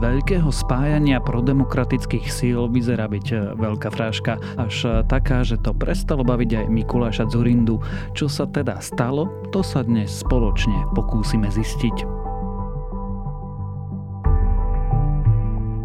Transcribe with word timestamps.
veľkého 0.00 0.48
spájania 0.48 1.20
prodemokratických 1.20 2.26
síl 2.32 2.66
vyzerá 2.72 3.04
byť 3.06 3.26
e, 3.30 3.36
veľká 3.60 3.92
fráška, 3.92 4.40
až 4.56 4.74
e, 4.88 4.88
taká, 5.04 5.44
že 5.44 5.60
to 5.60 5.76
prestalo 5.76 6.24
baviť 6.24 6.64
aj 6.64 6.66
Mikuláša 6.72 7.28
Zurindu. 7.28 7.84
Čo 8.16 8.32
sa 8.32 8.48
teda 8.48 8.80
stalo, 8.80 9.28
to 9.52 9.60
sa 9.60 9.84
dnes 9.84 10.08
spoločne 10.24 10.88
pokúsime 10.96 11.52
zistiť. 11.52 12.19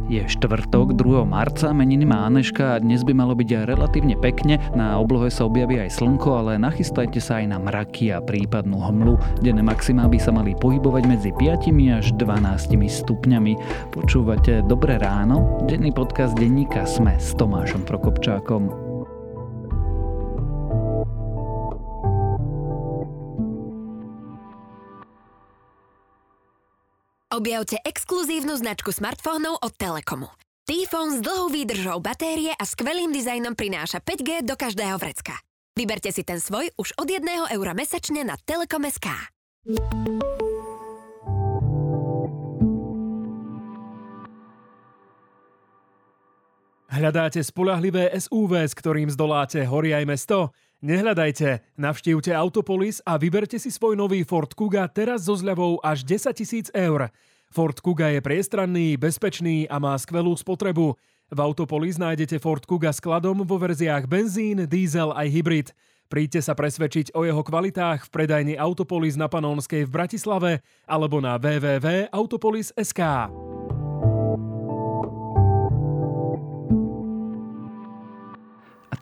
Je 0.05 0.21
štvrtok, 0.21 0.93
2. 0.93 1.25
marca, 1.25 1.73
meniny 1.73 2.05
má 2.05 2.29
Aneška 2.29 2.77
a 2.77 2.81
dnes 2.81 3.01
by 3.01 3.17
malo 3.17 3.33
byť 3.33 3.65
relatívne 3.65 4.13
pekne. 4.13 4.61
Na 4.77 5.01
oblohe 5.01 5.33
sa 5.33 5.49
objaví 5.49 5.81
aj 5.81 5.97
slnko, 5.97 6.45
ale 6.45 6.61
nachystajte 6.61 7.17
sa 7.17 7.41
aj 7.41 7.49
na 7.49 7.57
mraky 7.57 8.13
a 8.13 8.21
prípadnú 8.21 8.77
hmlu. 8.77 9.17
Denné 9.41 9.65
maximá 9.65 10.05
by 10.05 10.21
sa 10.21 10.29
mali 10.29 10.53
pohybovať 10.61 11.03
medzi 11.09 11.33
5 11.33 11.73
až 11.97 12.13
12 12.21 12.85
stupňami. 12.85 13.53
Počúvate 13.89 14.61
Dobré 14.69 15.01
ráno? 15.01 15.65
Denný 15.65 15.89
podcast 15.89 16.37
denníka 16.37 16.85
Sme 16.85 17.17
s 17.17 17.33
Tomášom 17.33 17.81
Prokopčákom. 17.81 18.84
Objavte 27.35 27.75
exkluzívnu 27.83 28.55
značku 28.55 28.95
smartfónov 28.95 29.59
od 29.59 29.75
Telekomu. 29.75 30.31
T-Phone 30.71 31.19
s 31.19 31.19
dlhou 31.19 31.51
výdržou 31.51 31.99
batérie 31.99 32.55
a 32.55 32.63
skvelým 32.63 33.11
dizajnom 33.11 33.59
prináša 33.59 33.99
5G 33.99 34.47
do 34.47 34.55
každého 34.55 34.95
vrecka. 34.95 35.35
Vyberte 35.75 36.15
si 36.15 36.23
ten 36.23 36.39
svoj 36.39 36.71
už 36.79 36.95
od 36.95 37.11
1 37.11 37.27
eura 37.51 37.75
mesačne 37.75 38.23
na 38.23 38.39
Telekom.sk. 38.39 39.11
Hľadáte 46.87 47.43
spolahlivé 47.43 48.15
SUV, 48.15 48.63
s 48.63 48.71
ktorým 48.71 49.11
zdoláte 49.11 49.59
hory 49.67 49.91
aj 49.91 50.07
mesto? 50.07 50.55
Nehľadajte, 50.85 51.65
navštívte 51.81 52.29
Autopolis 52.29 53.01
a 53.01 53.17
vyberte 53.17 53.57
si 53.57 53.73
svoj 53.73 53.97
nový 53.97 54.21
Ford 54.21 54.53
Kuga 54.53 54.85
teraz 54.85 55.25
so 55.25 55.33
zľavou 55.33 55.81
až 55.81 56.05
10 56.05 56.29
tisíc 56.37 56.69
eur. 56.77 57.09
Ford 57.49 57.73
Kuga 57.73 58.13
je 58.13 58.21
priestranný, 58.21 58.93
bezpečný 58.93 59.65
a 59.65 59.81
má 59.81 59.97
skvelú 59.97 60.37
spotrebu. 60.37 60.93
V 61.33 61.39
Autopolis 61.41 61.97
nájdete 61.97 62.37
Ford 62.37 62.61
Kuga 62.61 62.93
s 62.93 63.01
kladom 63.01 63.41
vo 63.41 63.57
verziách 63.57 64.05
benzín, 64.05 64.69
diesel 64.69 65.09
aj 65.09 65.27
hybrid. 65.33 65.67
Príďte 66.05 66.45
sa 66.45 66.53
presvedčiť 66.53 67.17
o 67.17 67.25
jeho 67.25 67.41
kvalitách 67.41 68.05
v 68.05 68.13
predajni 68.13 68.53
Autopolis 68.53 69.17
na 69.17 69.25
Panónskej 69.25 69.89
v 69.89 69.93
Bratislave 69.93 70.61
alebo 70.85 71.17
na 71.17 71.41
www.autopolis.sk. 71.41 73.01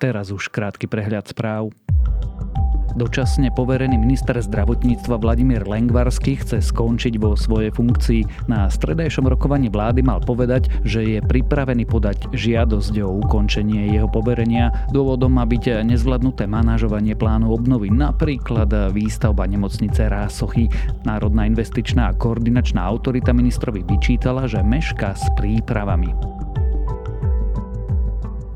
teraz 0.04 0.36
už 0.36 0.52
krátky 0.52 0.92
prehľad 0.92 1.32
správ. 1.32 1.72
Dočasne 2.94 3.50
poverený 3.56 3.98
minister 3.98 4.38
zdravotníctva 4.38 5.18
Vladimír 5.18 5.66
Lengvarsky 5.66 6.38
chce 6.38 6.62
skončiť 6.62 7.18
vo 7.18 7.34
svojej 7.34 7.74
funkcii. 7.74 8.52
Na 8.52 8.70
stredajšom 8.70 9.26
rokovaní 9.32 9.72
vlády 9.72 10.06
mal 10.06 10.22
povedať, 10.22 10.70
že 10.86 11.02
je 11.02 11.20
pripravený 11.24 11.90
podať 11.90 12.30
žiadosť 12.36 12.94
o 13.02 13.18
ukončenie 13.26 13.96
jeho 13.96 14.06
poverenia. 14.06 14.70
Dôvodom 14.94 15.40
má 15.40 15.48
byť 15.48 15.88
nezvládnuté 15.88 16.46
manažovanie 16.46 17.18
plánu 17.18 17.50
obnovy, 17.50 17.90
napríklad 17.90 18.94
výstavba 18.94 19.50
nemocnice 19.50 20.06
Rásochy. 20.06 20.70
Národná 21.02 21.50
investičná 21.50 22.14
a 22.14 22.18
koordinačná 22.20 22.86
autorita 22.86 23.34
ministrovi 23.34 23.82
vyčítala, 23.82 24.46
že 24.46 24.62
meška 24.62 25.18
s 25.18 25.26
prípravami. 25.34 26.14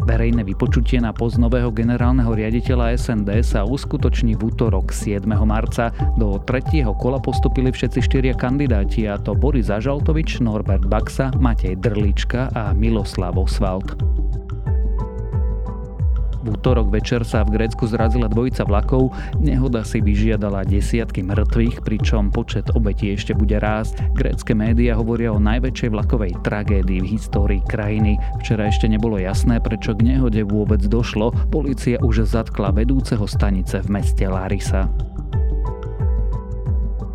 Verejné 0.07 0.47
vypočutie 0.47 1.03
na 1.03 1.12
post 1.12 1.35
nového 1.35 1.68
generálneho 1.68 2.31
riaditeľa 2.31 2.95
SND 2.95 3.44
sa 3.44 3.68
uskutoční 3.68 4.40
v 4.40 4.56
útorok 4.56 4.95
7. 4.95 5.28
marca. 5.44 5.91
Do 6.16 6.40
tretieho 6.47 6.95
kola 6.95 7.19
postupili 7.19 7.75
všetci 7.75 8.00
štyria 8.00 8.31
kandidáti 8.31 9.03
a 9.03 9.19
to 9.19 9.35
Boris 9.35 9.67
Ažaltovič, 9.67 10.40
Norbert 10.40 10.88
Baxa, 10.88 11.35
Matej 11.35 11.75
Drlička 11.84 12.47
a 12.56 12.72
Miloslav 12.72 13.35
Oswald. 13.35 14.00
V 16.47 16.56
útorok 16.56 16.88
večer 16.96 17.28
sa 17.28 17.44
v 17.44 17.59
Grécku 17.59 17.84
zrazila 17.91 18.31
dvojica 18.31 18.63
vlakov, 18.63 19.12
nehoda 19.35 19.84
si 19.84 20.00
vyžiadala 20.00 20.63
desiatky 20.63 21.19
mŕtvych, 21.19 21.84
pričom 21.84 22.31
počet 22.31 22.72
obetí 22.72 23.12
ešte 23.12 23.35
bude 23.35 23.59
rásť. 23.59 24.00
Grécke 24.16 24.56
médiá 24.56 24.96
hovoria 24.96 25.35
o 25.35 25.44
najväčšej 25.44 25.91
vlakovej 25.91 26.40
tragédii 26.47 27.03
v 27.03 27.12
histórii 27.19 27.59
krajiny. 27.68 28.16
Včera 28.40 28.72
ešte 28.72 28.88
nebolo 28.88 29.19
jasné, 29.19 29.59
prečo 29.59 29.91
k 29.91 30.08
nehode 30.08 30.40
vôbec 30.47 30.80
došlo. 30.88 31.35
Polícia 31.52 32.00
už 32.00 32.24
zatkla 32.24 32.72
vedúceho 32.72 33.28
stanice 33.28 33.84
v 33.84 34.00
meste 34.00 34.24
Larisa. 34.24 34.88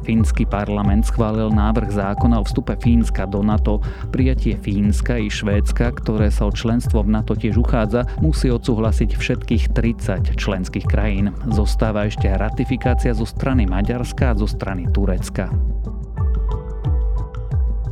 Fínsky 0.03 0.45
parlament 0.45 1.07
schválil 1.07 1.55
návrh 1.55 1.95
zákona 1.95 2.43
o 2.43 2.45
vstupe 2.45 2.75
Fínska 2.75 3.25
do 3.31 3.41
NATO. 3.41 3.79
Prijatie 4.11 4.59
Fínska 4.59 5.17
i 5.23 5.31
Švédska, 5.31 5.95
ktoré 6.03 6.29
sa 6.29 6.51
o 6.51 6.53
členstvo 6.53 7.07
v 7.07 7.15
NATO 7.15 7.39
tiež 7.39 7.57
uchádza, 7.63 8.05
musí 8.19 8.51
odsúhlasiť 8.51 9.15
všetkých 9.15 9.65
30 9.71 10.35
členských 10.35 10.87
krajín. 10.91 11.31
Zostáva 11.49 12.11
ešte 12.11 12.27
ratifikácia 12.27 13.15
zo 13.15 13.25
strany 13.25 13.65
Maďarska 13.65 14.35
a 14.35 14.39
zo 14.39 14.51
strany 14.51 14.91
Turecka. 14.91 15.49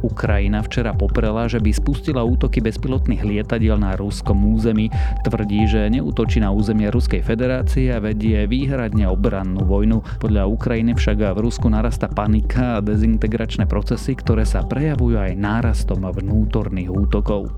Ukrajina 0.01 0.65
včera 0.65 0.97
poprela, 0.97 1.45
že 1.45 1.61
by 1.61 1.71
spustila 1.73 2.25
útoky 2.25 2.65
bezpilotných 2.65 3.21
lietadiel 3.21 3.77
na 3.77 3.97
ruskom 3.97 4.57
území. 4.57 4.89
Tvrdí, 5.25 5.69
že 5.69 5.93
neútočí 5.93 6.41
na 6.41 6.53
územie 6.53 6.89
Ruskej 6.89 7.21
federácie 7.21 7.93
a 7.93 8.01
vedie 8.01 8.49
výhradne 8.49 9.09
obrannú 9.09 9.65
vojnu. 9.65 10.01
Podľa 10.21 10.49
Ukrajiny 10.49 10.97
však 10.97 11.37
v 11.37 11.43
Rusku 11.45 11.69
narasta 11.69 12.09
panika 12.09 12.81
a 12.81 12.85
dezintegračné 12.85 13.69
procesy, 13.69 14.17
ktoré 14.17 14.49
sa 14.49 14.65
prejavujú 14.65 15.21
aj 15.21 15.37
nárastom 15.37 16.03
vnútorných 16.05 16.91
útokov. 16.91 17.53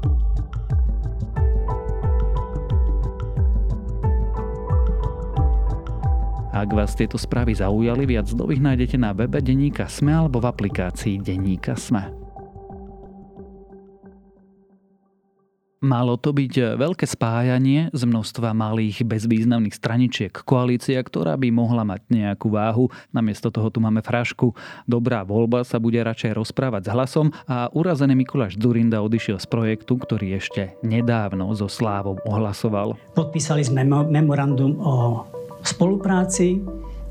Ak 6.52 6.68
vás 6.68 6.92
tieto 6.92 7.16
správy 7.16 7.56
zaujali, 7.56 8.04
viac 8.04 8.28
nových 8.36 8.60
nájdete 8.60 9.00
na 9.00 9.16
webe 9.16 9.40
Deníka 9.40 9.88
Sme 9.88 10.12
alebo 10.12 10.38
v 10.38 10.52
aplikácii 10.52 11.16
Deníka 11.18 11.74
Sme. 11.80 12.21
Malo 15.82 16.14
to 16.14 16.30
byť 16.30 16.54
e, 16.54 16.62
veľké 16.78 17.10
spájanie 17.10 17.90
z 17.90 18.02
množstva 18.06 18.54
malých 18.54 19.02
bezvýznamných 19.02 19.74
straničiek. 19.74 20.30
Koalícia, 20.30 21.02
ktorá 21.02 21.34
by 21.34 21.50
mohla 21.50 21.82
mať 21.82 22.06
nejakú 22.06 22.54
váhu. 22.54 22.86
Namiesto 23.10 23.50
toho 23.50 23.66
tu 23.66 23.82
máme 23.82 23.98
frašku. 23.98 24.54
Dobrá 24.86 25.26
voľba 25.26 25.66
sa 25.66 25.82
bude 25.82 25.98
radšej 25.98 26.38
rozprávať 26.38 26.86
s 26.86 26.92
hlasom 26.94 27.34
a 27.50 27.66
urazený 27.74 28.14
Mikuláš 28.14 28.54
Durinda 28.54 29.02
odišiel 29.02 29.42
z 29.42 29.46
projektu, 29.50 29.98
ktorý 29.98 30.38
ešte 30.38 30.78
nedávno 30.86 31.50
so 31.58 31.66
Slávom 31.66 32.22
ohlasoval. 32.30 32.94
Podpísali 33.18 33.66
sme 33.66 33.82
memorandum 34.06 34.78
o 34.78 35.26
spolupráci, 35.66 36.62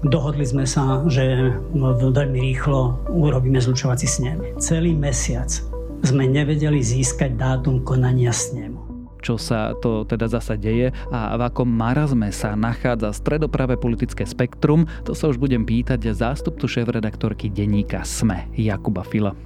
Dohodli 0.01 0.49
sme 0.49 0.65
sa, 0.65 1.05
že 1.05 1.53
veľmi 1.77 2.39
rýchlo 2.41 3.05
urobíme 3.13 3.61
zlučovací 3.61 4.09
snem. 4.09 4.41
Celý 4.57 4.97
mesiac 4.97 5.70
sme 6.01 6.25
nevedeli 6.27 6.81
získať 6.81 7.37
dátum 7.37 7.81
konania 7.85 8.33
snemu 8.33 8.91
čo 9.21 9.37
sa 9.37 9.77
to 9.77 10.03
teda 10.03 10.25
zasa 10.27 10.57
deje 10.57 10.89
a 11.13 11.37
v 11.37 11.41
akom 11.45 11.69
marazme 11.69 12.33
sa 12.33 12.57
nachádza 12.57 13.13
stredopravé 13.13 13.77
politické 13.77 14.25
spektrum, 14.25 14.89
to 15.05 15.13
sa 15.13 15.29
už 15.29 15.37
budem 15.37 15.61
pýtať 15.61 16.09
zástupcu 16.11 16.65
šéf-redaktorky 16.65 17.53
denníka 17.53 18.01
SME 18.01 18.49
Jakuba 18.57 19.05
Fila. 19.05 19.37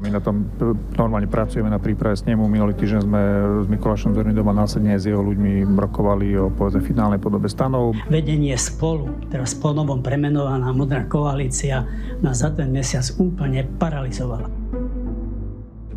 My 0.00 0.08
na 0.08 0.16
tom 0.16 0.48
normálne 0.96 1.28
pracujeme 1.28 1.68
na 1.68 1.76
príprave 1.76 2.16
snemu. 2.16 2.48
Minulý 2.48 2.72
týždeň 2.72 3.00
sme 3.04 3.22
s 3.60 3.66
Mikulášom 3.68 4.16
Zornidom 4.16 4.48
a 4.48 4.56
následne 4.56 4.96
s 4.96 5.04
jeho 5.04 5.20
ľuďmi 5.20 5.76
rokovali 5.76 6.40
o 6.40 6.48
povedzme 6.48 6.80
finálnej 6.80 7.20
podobe 7.20 7.52
stanov. 7.52 7.92
Vedenie 8.08 8.56
spolu, 8.56 9.12
teraz 9.28 9.52
po 9.52 9.76
novom 9.76 10.00
premenovaná 10.00 10.72
modrá 10.72 11.04
koalícia, 11.04 11.84
nás 12.24 12.40
za 12.40 12.48
ten 12.48 12.72
mesiac 12.72 13.04
úplne 13.20 13.68
paralizovala. 13.76 14.59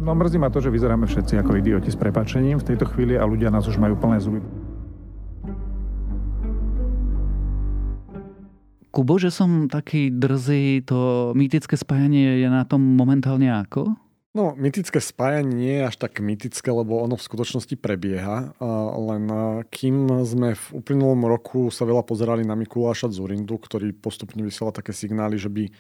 No 0.03 0.11
mrzí 0.11 0.35
ma 0.35 0.51
to, 0.51 0.59
že 0.59 0.67
vyzeráme 0.67 1.07
všetci 1.07 1.39
ako 1.39 1.63
idioti 1.63 1.87
s 1.87 1.95
prepačením 1.95 2.59
v 2.59 2.67
tejto 2.67 2.83
chvíli 2.91 3.15
a 3.15 3.23
ľudia 3.23 3.47
nás 3.47 3.63
už 3.71 3.79
majú 3.79 3.95
plné 3.95 4.19
zuby. 4.19 4.43
Kubo, 8.91 9.15
že 9.15 9.31
som 9.31 9.71
taký 9.71 10.11
drzý, 10.11 10.83
to 10.83 11.31
mýtické 11.39 11.79
spájanie 11.79 12.43
je 12.43 12.51
na 12.51 12.67
tom 12.67 12.83
momentálne 12.83 13.47
ako? 13.47 13.95
No, 14.35 14.51
mytické 14.59 14.99
spájanie 14.99 15.55
nie 15.55 15.73
je 15.79 15.87
až 15.87 15.95
tak 15.95 16.19
mytické, 16.19 16.67
lebo 16.67 16.99
ono 16.99 17.15
v 17.15 17.23
skutočnosti 17.23 17.79
prebieha. 17.79 18.51
Len 18.99 19.23
kým 19.71 20.11
sme 20.27 20.51
v 20.51 20.65
uplynulom 20.83 21.25
roku 21.31 21.71
sa 21.71 21.87
veľa 21.87 22.03
pozerali 22.03 22.43
na 22.43 22.59
Mikuláša 22.59 23.07
Zurindu, 23.07 23.55
ktorý 23.55 23.95
postupne 23.95 24.43
vysiela 24.43 24.75
také 24.75 24.91
signály, 24.91 25.39
že 25.39 25.47
by 25.47 25.71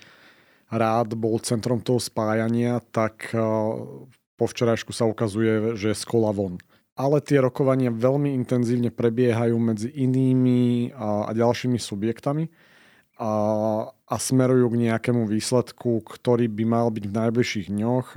rád 0.73 1.13
bol 1.13 1.37
centrom 1.39 1.79
toho 1.79 2.01
spájania, 2.01 2.81
tak 2.89 3.29
v 3.31 4.15
po 4.37 4.45
včerajšku 4.49 4.91
sa 4.91 5.05
ukazuje, 5.07 5.77
že 5.77 5.93
je 5.93 5.97
z 5.97 6.03
kola 6.03 6.33
von. 6.33 6.57
Ale 6.93 7.23
tie 7.25 7.41
rokovania 7.41 7.89
veľmi 7.89 8.35
intenzívne 8.37 8.93
prebiehajú 8.93 9.57
medzi 9.57 9.89
inými 9.89 10.93
a, 10.93 11.29
a 11.29 11.31
ďalšími 11.33 11.81
subjektami 11.81 12.53
a, 13.17 13.31
a 13.89 14.15
smerujú 14.19 14.73
k 14.73 14.89
nejakému 14.89 15.25
výsledku, 15.25 16.05
ktorý 16.05 16.45
by 16.51 16.63
mal 16.67 16.87
byť 16.93 17.03
v 17.09 17.17
najbližších 17.17 17.67
dňoch 17.73 18.07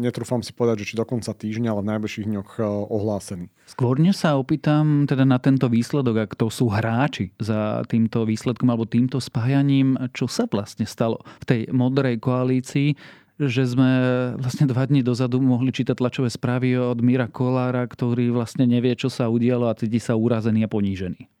netrúfam 0.00 0.44
si 0.44 0.52
povedať, 0.52 0.84
že 0.84 0.92
či 0.92 0.98
do 0.98 1.04
konca 1.08 1.32
týždňa, 1.32 1.68
ale 1.72 1.80
v 1.82 1.90
najbližších 1.96 2.26
dňoch 2.28 2.50
e, 2.58 2.62
ohlásený. 2.66 3.46
Skôr 3.64 3.96
než 3.96 4.20
sa 4.20 4.36
opýtam 4.36 5.08
teda 5.08 5.24
na 5.24 5.40
tento 5.40 5.70
výsledok, 5.70 6.28
ak 6.28 6.32
to 6.36 6.52
sú 6.52 6.68
hráči 6.68 7.32
za 7.40 7.82
týmto 7.88 8.28
výsledkom 8.28 8.68
alebo 8.68 8.88
týmto 8.88 9.22
spájaním, 9.22 9.96
čo 10.12 10.28
sa 10.28 10.44
vlastne 10.50 10.84
stalo 10.84 11.22
v 11.40 11.44
tej 11.46 11.60
modrej 11.72 12.20
koalícii, 12.20 12.98
že 13.40 13.64
sme 13.64 13.90
vlastne 14.36 14.68
dva 14.68 14.84
dní 14.84 15.00
dozadu 15.00 15.40
mohli 15.40 15.72
čítať 15.72 15.96
tlačové 15.96 16.28
správy 16.28 16.76
od 16.76 17.00
Mira 17.00 17.24
Kolára, 17.24 17.88
ktorý 17.88 18.28
vlastne 18.28 18.68
nevie, 18.68 18.92
čo 18.92 19.08
sa 19.08 19.32
udialo 19.32 19.72
a 19.72 19.76
cíti 19.78 19.96
sa 19.96 20.12
urazený 20.12 20.68
a 20.68 20.72
ponížený. 20.72 21.39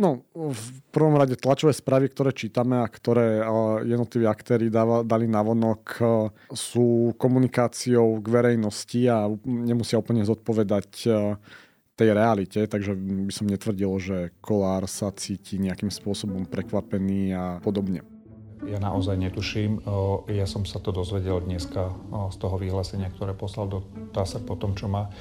No, 0.00 0.24
v 0.32 0.66
prvom 0.96 1.12
rade 1.20 1.36
tlačové 1.36 1.76
správy, 1.76 2.08
ktoré 2.08 2.32
čítame 2.32 2.80
a 2.80 2.88
ktoré 2.88 3.44
jednotliví 3.84 4.24
aktéry 4.24 4.72
dali 5.04 5.28
navonok, 5.28 6.00
sú 6.48 7.12
komunikáciou 7.20 8.16
k 8.24 8.26
verejnosti 8.32 8.96
a 9.12 9.28
nemusia 9.44 10.00
úplne 10.00 10.24
zodpovedať 10.24 10.88
tej 12.00 12.08
realite, 12.16 12.64
takže 12.64 12.96
by 12.96 13.28
som 13.28 13.52
netvrdil, 13.52 13.92
že 14.00 14.32
Kolár 14.40 14.88
sa 14.88 15.12
cíti 15.12 15.60
nejakým 15.60 15.92
spôsobom 15.92 16.48
prekvapený 16.48 17.36
a 17.36 17.44
podobne. 17.60 18.00
Ja 18.64 18.80
naozaj 18.80 19.20
netuším. 19.20 19.84
Ja 20.32 20.48
som 20.48 20.64
sa 20.64 20.80
to 20.80 20.96
dozvedel 20.96 21.44
dneska 21.44 21.92
z 22.32 22.36
toho 22.40 22.56
vyhlásenia, 22.56 23.12
ktoré 23.12 23.36
poslal 23.36 23.68
do 23.68 23.78
TASR 24.16 24.48
po 24.48 24.56
tom, 24.56 24.72
čo 24.72 24.88
ma 24.88 25.12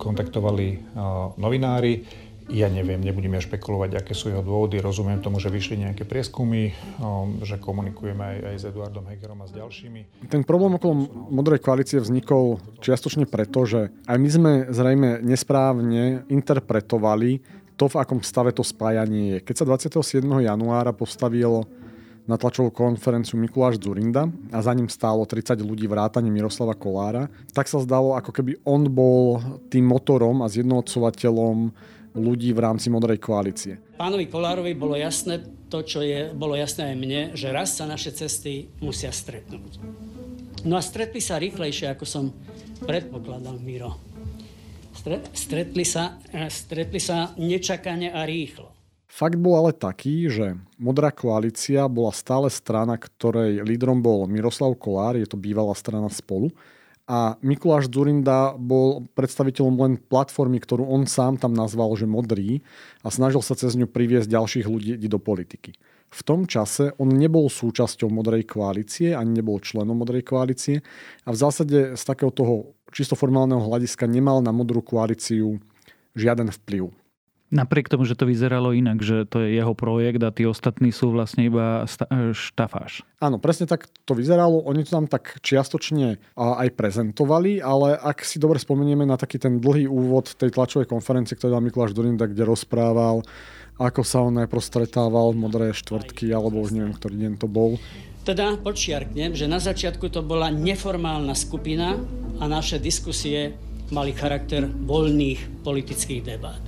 kontaktovali 0.00 0.96
novinári. 1.36 2.04
Ja 2.50 2.66
neviem, 2.66 2.98
nebudeme 2.98 3.38
špekulovať, 3.38 4.02
aké 4.02 4.12
sú 4.12 4.34
jeho 4.34 4.42
dôvody. 4.42 4.82
Rozumiem 4.82 5.22
tomu, 5.22 5.38
že 5.38 5.54
vyšli 5.54 5.86
nejaké 5.86 6.02
prieskumy, 6.02 6.74
um, 6.98 7.38
že 7.46 7.62
komunikujeme 7.62 8.18
aj, 8.18 8.36
aj 8.42 8.56
s 8.58 8.64
Eduardom 8.66 9.06
Hegerom 9.06 9.38
a 9.42 9.46
s 9.46 9.54
ďalšími. 9.54 10.26
Ten 10.26 10.42
problém 10.42 10.74
okolo 10.74 11.06
modrej 11.30 11.62
koalície 11.62 12.02
vznikol 12.02 12.58
čiastočne 12.82 13.30
preto, 13.30 13.62
že 13.62 13.94
aj 14.10 14.16
my 14.18 14.28
sme 14.28 14.52
zrejme 14.74 15.22
nesprávne 15.22 16.26
interpretovali 16.26 17.60
to, 17.78 17.88
v 17.88 17.96
akom 17.96 18.20
stave 18.20 18.52
to 18.52 18.60
spájanie 18.60 19.38
je. 19.38 19.38
Keď 19.40 19.54
sa 19.62 19.64
27. 19.64 20.20
januára 20.20 20.92
postavil 20.92 21.64
na 22.28 22.36
tlačovú 22.36 22.68
konferenciu 22.70 23.40
Mikuláš 23.40 23.80
Zurinda 23.80 24.28
a 24.52 24.58
za 24.60 24.70
ním 24.76 24.86
stálo 24.86 25.24
30 25.24 25.56
ľudí 25.64 25.88
vrátane 25.88 26.28
Miroslava 26.28 26.76
Kolára, 26.76 27.32
tak 27.56 27.66
sa 27.66 27.80
zdalo, 27.80 28.14
ako 28.14 28.30
keby 28.30 28.60
on 28.68 28.84
bol 28.86 29.40
tým 29.72 29.88
motorom 29.88 30.44
a 30.44 30.52
zjednocovateľom 30.52 31.72
ľudí 32.14 32.50
v 32.50 32.62
rámci 32.62 32.90
Modrej 32.90 33.22
koalície. 33.22 33.78
Pánovi 33.98 34.26
Kolárovi 34.26 34.74
bolo 34.74 34.98
jasné 34.98 35.42
to, 35.70 35.86
čo 35.86 36.02
je, 36.02 36.34
bolo 36.34 36.58
jasné 36.58 36.92
aj 36.92 36.96
mne, 36.98 37.20
že 37.38 37.54
raz 37.54 37.78
sa 37.78 37.86
naše 37.86 38.10
cesty 38.10 38.72
musia 38.82 39.14
stretnúť. 39.14 39.78
No 40.66 40.76
a 40.76 40.82
stretli 40.82 41.22
sa 41.22 41.40
rýchlejšie, 41.40 41.88
ako 41.88 42.04
som 42.04 42.24
predpokladal, 42.84 43.56
Miro. 43.62 43.96
Stretli 45.32 45.86
sa, 45.86 46.20
eh, 46.34 46.50
stretli 46.52 47.00
sa 47.00 47.32
nečakane 47.38 48.12
a 48.12 48.26
rýchlo. 48.28 48.68
Fakt 49.10 49.40
bol 49.40 49.58
ale 49.58 49.72
taký, 49.74 50.30
že 50.30 50.54
Modrá 50.78 51.10
koalícia 51.10 51.90
bola 51.90 52.14
stále 52.14 52.46
strana, 52.46 52.94
ktorej 52.94 53.66
lídrom 53.66 53.98
bol 53.98 54.30
Miroslav 54.30 54.70
Kolár, 54.78 55.18
je 55.18 55.26
to 55.26 55.34
bývalá 55.34 55.74
strana 55.74 56.06
spolu, 56.06 56.54
a 57.10 57.34
Mikuláš 57.42 57.90
Zurinda 57.90 58.54
bol 58.54 59.10
predstaviteľom 59.18 59.74
len 59.82 59.92
platformy, 59.98 60.62
ktorú 60.62 60.86
on 60.86 61.10
sám 61.10 61.42
tam 61.42 61.50
nazval, 61.50 61.90
že 61.98 62.06
modrý 62.06 62.62
a 63.02 63.10
snažil 63.10 63.42
sa 63.42 63.58
cez 63.58 63.74
ňu 63.74 63.90
priviesť 63.90 64.30
ďalších 64.30 64.70
ľudí 64.70 65.10
do 65.10 65.18
politiky. 65.18 65.74
V 66.10 66.20
tom 66.22 66.46
čase 66.46 66.94
on 67.02 67.10
nebol 67.10 67.50
súčasťou 67.50 68.06
modrej 68.14 68.46
koalície, 68.46 69.10
ani 69.10 69.42
nebol 69.42 69.58
členom 69.58 69.98
modrej 69.98 70.22
koalície 70.22 70.86
a 71.26 71.34
v 71.34 71.36
zásade 71.38 71.98
z 71.98 72.02
takého 72.06 72.30
toho 72.30 72.78
čisto 72.94 73.18
formálneho 73.18 73.62
hľadiska 73.62 74.06
nemal 74.06 74.38
na 74.38 74.54
modrú 74.54 74.78
koalíciu 74.78 75.58
žiaden 76.14 76.54
vplyv. 76.62 76.94
Napriek 77.50 77.90
tomu, 77.90 78.06
že 78.06 78.14
to 78.14 78.30
vyzeralo 78.30 78.70
inak, 78.70 79.02
že 79.02 79.26
to 79.26 79.42
je 79.42 79.58
jeho 79.58 79.74
projekt 79.74 80.22
a 80.22 80.30
tí 80.30 80.46
ostatní 80.46 80.94
sú 80.94 81.10
vlastne 81.10 81.50
iba 81.50 81.82
štafáž. 82.30 83.02
Áno, 83.18 83.42
presne 83.42 83.66
tak 83.66 83.90
to 84.06 84.14
vyzeralo. 84.14 84.62
Oni 84.70 84.86
to 84.86 84.94
tam 84.94 85.10
tak 85.10 85.42
čiastočne 85.42 86.22
aj 86.38 86.68
prezentovali, 86.78 87.58
ale 87.58 87.98
ak 87.98 88.22
si 88.22 88.38
dobre 88.38 88.62
spomenieme 88.62 89.02
na 89.02 89.18
taký 89.18 89.42
ten 89.42 89.58
dlhý 89.58 89.90
úvod 89.90 90.30
tej 90.38 90.54
tlačovej 90.54 90.86
konferencie, 90.86 91.34
ktorý 91.34 91.58
dal 91.58 91.66
Mikuláš 91.66 91.90
Dorinda, 91.90 92.30
kde 92.30 92.46
rozprával, 92.46 93.26
ako 93.82 94.00
sa 94.06 94.22
on 94.22 94.38
najprv 94.38 94.62
stretával 94.62 95.34
v 95.34 95.42
modré 95.42 95.66
štvrtky, 95.74 96.30
alebo 96.30 96.62
už 96.62 96.70
neviem, 96.70 96.94
ktorý 96.94 97.18
deň 97.18 97.34
to 97.42 97.50
bol. 97.50 97.82
Teda 98.22 98.54
počiarknem, 98.62 99.34
že 99.34 99.50
na 99.50 99.58
začiatku 99.58 100.06
to 100.06 100.22
bola 100.22 100.54
neformálna 100.54 101.34
skupina 101.34 101.98
a 102.38 102.44
naše 102.46 102.78
diskusie 102.78 103.58
mali 103.90 104.14
charakter 104.14 104.70
voľných 104.70 105.66
politických 105.66 106.22
debát. 106.22 106.62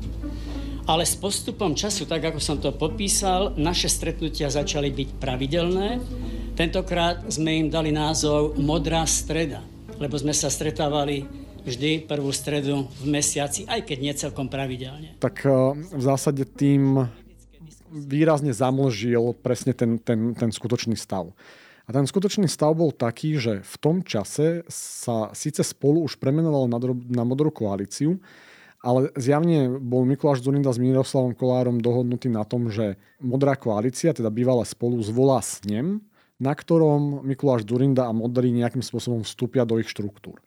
Ale 0.82 1.06
s 1.06 1.14
postupom 1.14 1.78
času, 1.78 2.10
tak 2.10 2.26
ako 2.26 2.42
som 2.42 2.58
to 2.58 2.74
popísal, 2.74 3.54
naše 3.54 3.86
stretnutia 3.86 4.50
začali 4.50 4.90
byť 4.90 5.08
pravidelné. 5.22 6.02
Tentokrát 6.58 7.22
sme 7.30 7.54
im 7.62 7.68
dali 7.70 7.94
názov 7.94 8.58
Modrá 8.58 9.06
streda, 9.06 9.62
lebo 10.02 10.18
sme 10.18 10.34
sa 10.34 10.50
stretávali 10.50 11.22
vždy 11.62 12.10
prvú 12.10 12.34
stredu 12.34 12.90
v 12.98 13.04
mesiaci, 13.06 13.62
aj 13.70 13.86
keď 13.86 13.98
nie 14.02 14.14
celkom 14.18 14.50
pravidelne. 14.50 15.14
Tak 15.22 15.46
eh, 15.46 15.54
v 15.78 16.02
zásade 16.02 16.42
tým 16.50 17.06
výrazne 17.92 18.50
zamlžil 18.50 19.38
presne 19.38 19.76
ten, 19.76 20.02
ten, 20.02 20.34
ten 20.34 20.50
skutočný 20.50 20.98
stav. 20.98 21.30
A 21.86 21.90
ten 21.90 22.06
skutočný 22.06 22.46
stav 22.50 22.74
bol 22.74 22.90
taký, 22.94 23.38
že 23.38 23.62
v 23.62 23.76
tom 23.78 24.02
čase 24.02 24.66
sa 24.70 25.30
síce 25.34 25.62
spolu 25.62 26.02
už 26.06 26.16
premenoval 26.18 26.70
na, 26.70 26.78
na 27.10 27.22
modrú 27.26 27.50
koalíciu, 27.52 28.18
ale 28.82 29.14
zjavne 29.14 29.78
bol 29.78 30.02
Mikuláš 30.02 30.42
Zurinda 30.42 30.74
s 30.74 30.82
Miroslavom 30.82 31.38
Kolárom 31.38 31.78
dohodnutý 31.78 32.26
na 32.26 32.42
tom, 32.42 32.66
že 32.66 32.98
Modrá 33.22 33.54
koalícia, 33.54 34.10
teda 34.10 34.26
bývala 34.26 34.66
spolu, 34.66 34.98
zvolá 35.00 35.38
snem, 35.38 36.02
na 36.42 36.50
ktorom 36.50 37.22
Mikuláš 37.22 37.62
Zurinda 37.62 38.10
a 38.10 38.12
Modrí 38.12 38.50
nejakým 38.50 38.82
spôsobom 38.82 39.22
vstúpia 39.22 39.62
do 39.62 39.78
ich 39.78 39.86
štruktúr. 39.86 40.42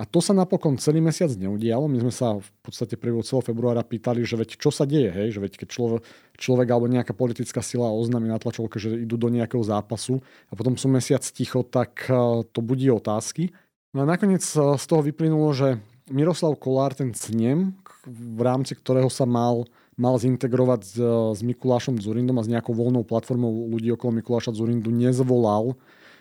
A 0.00 0.08
to 0.08 0.24
sa 0.24 0.32
napokon 0.32 0.80
celý 0.80 1.04
mesiac 1.04 1.28
neudialo. 1.36 1.84
My 1.84 2.00
sme 2.00 2.08
sa 2.08 2.40
v 2.40 2.48
podstate 2.64 2.96
1. 2.96 3.20
celého 3.20 3.44
februára 3.44 3.84
pýtali, 3.84 4.24
že 4.24 4.38
veď 4.38 4.56
čo 4.56 4.72
sa 4.72 4.88
deje, 4.88 5.12
hej? 5.12 5.36
že 5.36 5.44
veď 5.44 5.52
keď 5.60 5.68
človek, 5.68 6.00
človek 6.40 6.68
alebo 6.72 6.88
nejaká 6.88 7.12
politická 7.12 7.60
sila 7.60 7.92
oznámi 7.92 8.32
na 8.32 8.40
tlačovke, 8.40 8.80
že 8.80 8.96
idú 8.96 9.20
do 9.20 9.28
nejakého 9.28 9.60
zápasu 9.60 10.24
a 10.48 10.56
potom 10.56 10.80
sú 10.80 10.88
mesiac 10.88 11.20
ticho, 11.20 11.60
tak 11.66 12.08
eh, 12.08 12.16
to 12.48 12.64
budí 12.64 12.88
otázky. 12.88 13.52
No 13.92 14.06
a 14.06 14.08
nakoniec 14.08 14.40
eh, 14.40 14.78
z 14.80 14.84
toho 14.88 15.04
vyplynulo, 15.04 15.52
že 15.52 15.76
Miroslav 16.08 16.56
Kolár 16.56 16.96
ten 16.96 17.12
snem, 17.12 17.76
v 18.06 18.40
rámci 18.40 18.72
ktorého 18.76 19.12
sa 19.12 19.28
mal, 19.28 19.68
mal 19.96 20.16
zintegrovať 20.16 20.80
s, 20.84 20.96
s 21.36 21.40
Mikulášom 21.44 22.00
Zurindom 22.00 22.40
a 22.40 22.46
s 22.46 22.52
nejakou 22.52 22.72
voľnou 22.72 23.04
platformou 23.04 23.68
ľudí 23.68 23.92
okolo 23.92 24.20
Mikuláša 24.20 24.56
Zurindu, 24.56 24.88
nezvolal 24.88 25.76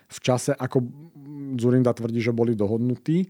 v 0.09 0.17
čase, 0.19 0.51
ako 0.57 0.83
Zurinda 1.55 1.95
tvrdí, 1.95 2.19
že 2.19 2.35
boli 2.35 2.57
dohodnutí 2.57 3.29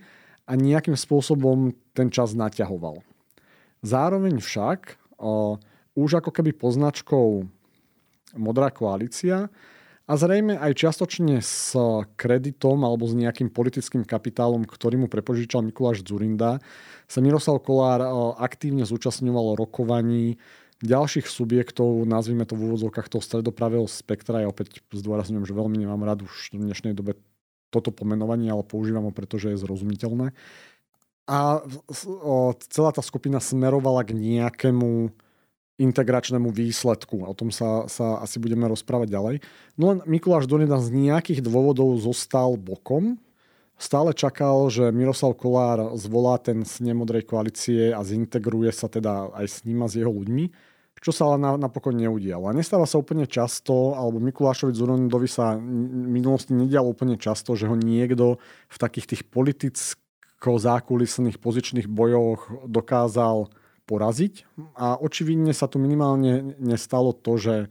a 0.49 0.57
nejakým 0.57 0.97
spôsobom 0.97 1.75
ten 1.93 2.09
čas 2.09 2.33
naťahoval. 2.33 3.05
Zároveň 3.85 4.41
však 4.41 4.97
o, 5.21 5.55
už 5.93 6.23
ako 6.23 6.33
keby 6.33 6.57
poznačkou 6.57 7.45
Modrá 8.37 8.69
koalícia 8.69 9.49
a 10.09 10.17
zrejme 10.17 10.57
aj 10.57 10.73
čiastočne 10.73 11.37
s 11.37 11.77
kreditom 12.17 12.81
alebo 12.81 13.05
s 13.05 13.13
nejakým 13.13 13.53
politickým 13.53 14.01
kapitálom, 14.01 14.65
ktorý 14.65 15.05
mu 15.05 15.07
prepožičal 15.07 15.61
Mikuláš 15.61 16.01
Zurinda, 16.01 16.57
sa 17.05 17.21
Miroslav 17.21 17.61
Kolár 17.61 18.01
eh, 18.01 18.09
aktívne 18.41 18.89
zúčastňoval 18.89 19.53
rokovaní 19.53 20.41
ďalších 20.81 21.27
subjektov, 21.29 22.07
nazvime 22.09 22.47
to 22.47 22.55
v 22.57 22.71
úvodzovkách 22.71 23.11
toho 23.11 23.21
stredopravého 23.21 23.85
spektra. 23.85 24.41
Ja 24.41 24.49
opäť 24.49 24.79
zdôrazňujem, 24.95 25.43
že 25.43 25.53
veľmi 25.53 25.75
nemám 25.75 26.01
rád 26.07 26.23
už 26.23 26.55
v 26.55 26.63
dnešnej 26.63 26.95
dobe 26.95 27.19
toto 27.69 27.91
pomenovanie, 27.91 28.49
ale 28.49 28.63
používam 28.63 29.05
ho, 29.05 29.13
pretože 29.13 29.53
je 29.53 29.61
zrozumiteľné. 29.61 30.33
A 31.29 31.61
celá 32.71 32.89
tá 32.95 33.03
skupina 33.05 33.37
smerovala 33.37 34.01
k 34.07 34.17
nejakému 34.17 35.13
integračnému 35.79 36.51
výsledku. 36.51 37.23
O 37.23 37.31
tom 37.31 37.55
sa, 37.55 37.87
sa 37.87 38.19
asi 38.19 38.35
budeme 38.37 38.67
rozprávať 38.67 39.07
ďalej. 39.07 39.35
No 39.79 39.95
len 39.95 40.03
Mikuláš 40.03 40.45
Doneda 40.45 40.75
z 40.83 40.91
nejakých 40.91 41.39
dôvodov 41.39 41.95
zostal 42.03 42.59
bokom. 42.59 43.15
Stále 43.79 44.11
čakal, 44.11 44.67
že 44.67 44.91
Miroslav 44.91 45.39
Kolár 45.39 45.95
zvolá 45.95 46.35
ten 46.35 46.67
snem 46.67 46.99
modrej 46.99 47.23
koalície 47.23 47.95
a 47.95 48.03
zintegruje 48.03 48.75
sa 48.75 48.91
teda 48.91 49.31
aj 49.31 49.47
s 49.47 49.63
ním 49.63 49.79
a 49.81 49.87
s 49.87 49.95
jeho 49.95 50.11
ľuďmi. 50.11 50.51
čo 50.99 51.15
sa 51.15 51.31
ale 51.31 51.39
napokon 51.39 51.95
neudialo. 51.95 52.51
A 52.51 52.55
nestáva 52.55 52.83
sa 52.83 52.99
úplne 52.99 53.23
často, 53.23 53.95
alebo 53.95 54.19
Mikulášovi 54.19 54.75
Zurondovi 54.75 55.31
sa 55.31 55.55
v 55.55 55.63
minulosti 56.11 56.51
nedialo 56.51 56.91
úplne 56.91 57.15
často, 57.15 57.55
že 57.55 57.71
ho 57.71 57.75
niekto 57.79 58.35
v 58.67 58.77
takých 58.77 59.15
tých 59.15 59.23
politicko-zákulisných 59.31 61.39
pozičných 61.39 61.87
bojoch 61.87 62.67
dokázal 62.67 63.47
poraziť. 63.89 64.61
A 64.77 65.01
očividne 65.01 65.49
sa 65.57 65.65
tu 65.65 65.81
minimálne 65.81 66.53
nestalo 66.61 67.09
to, 67.17 67.41
že 67.41 67.65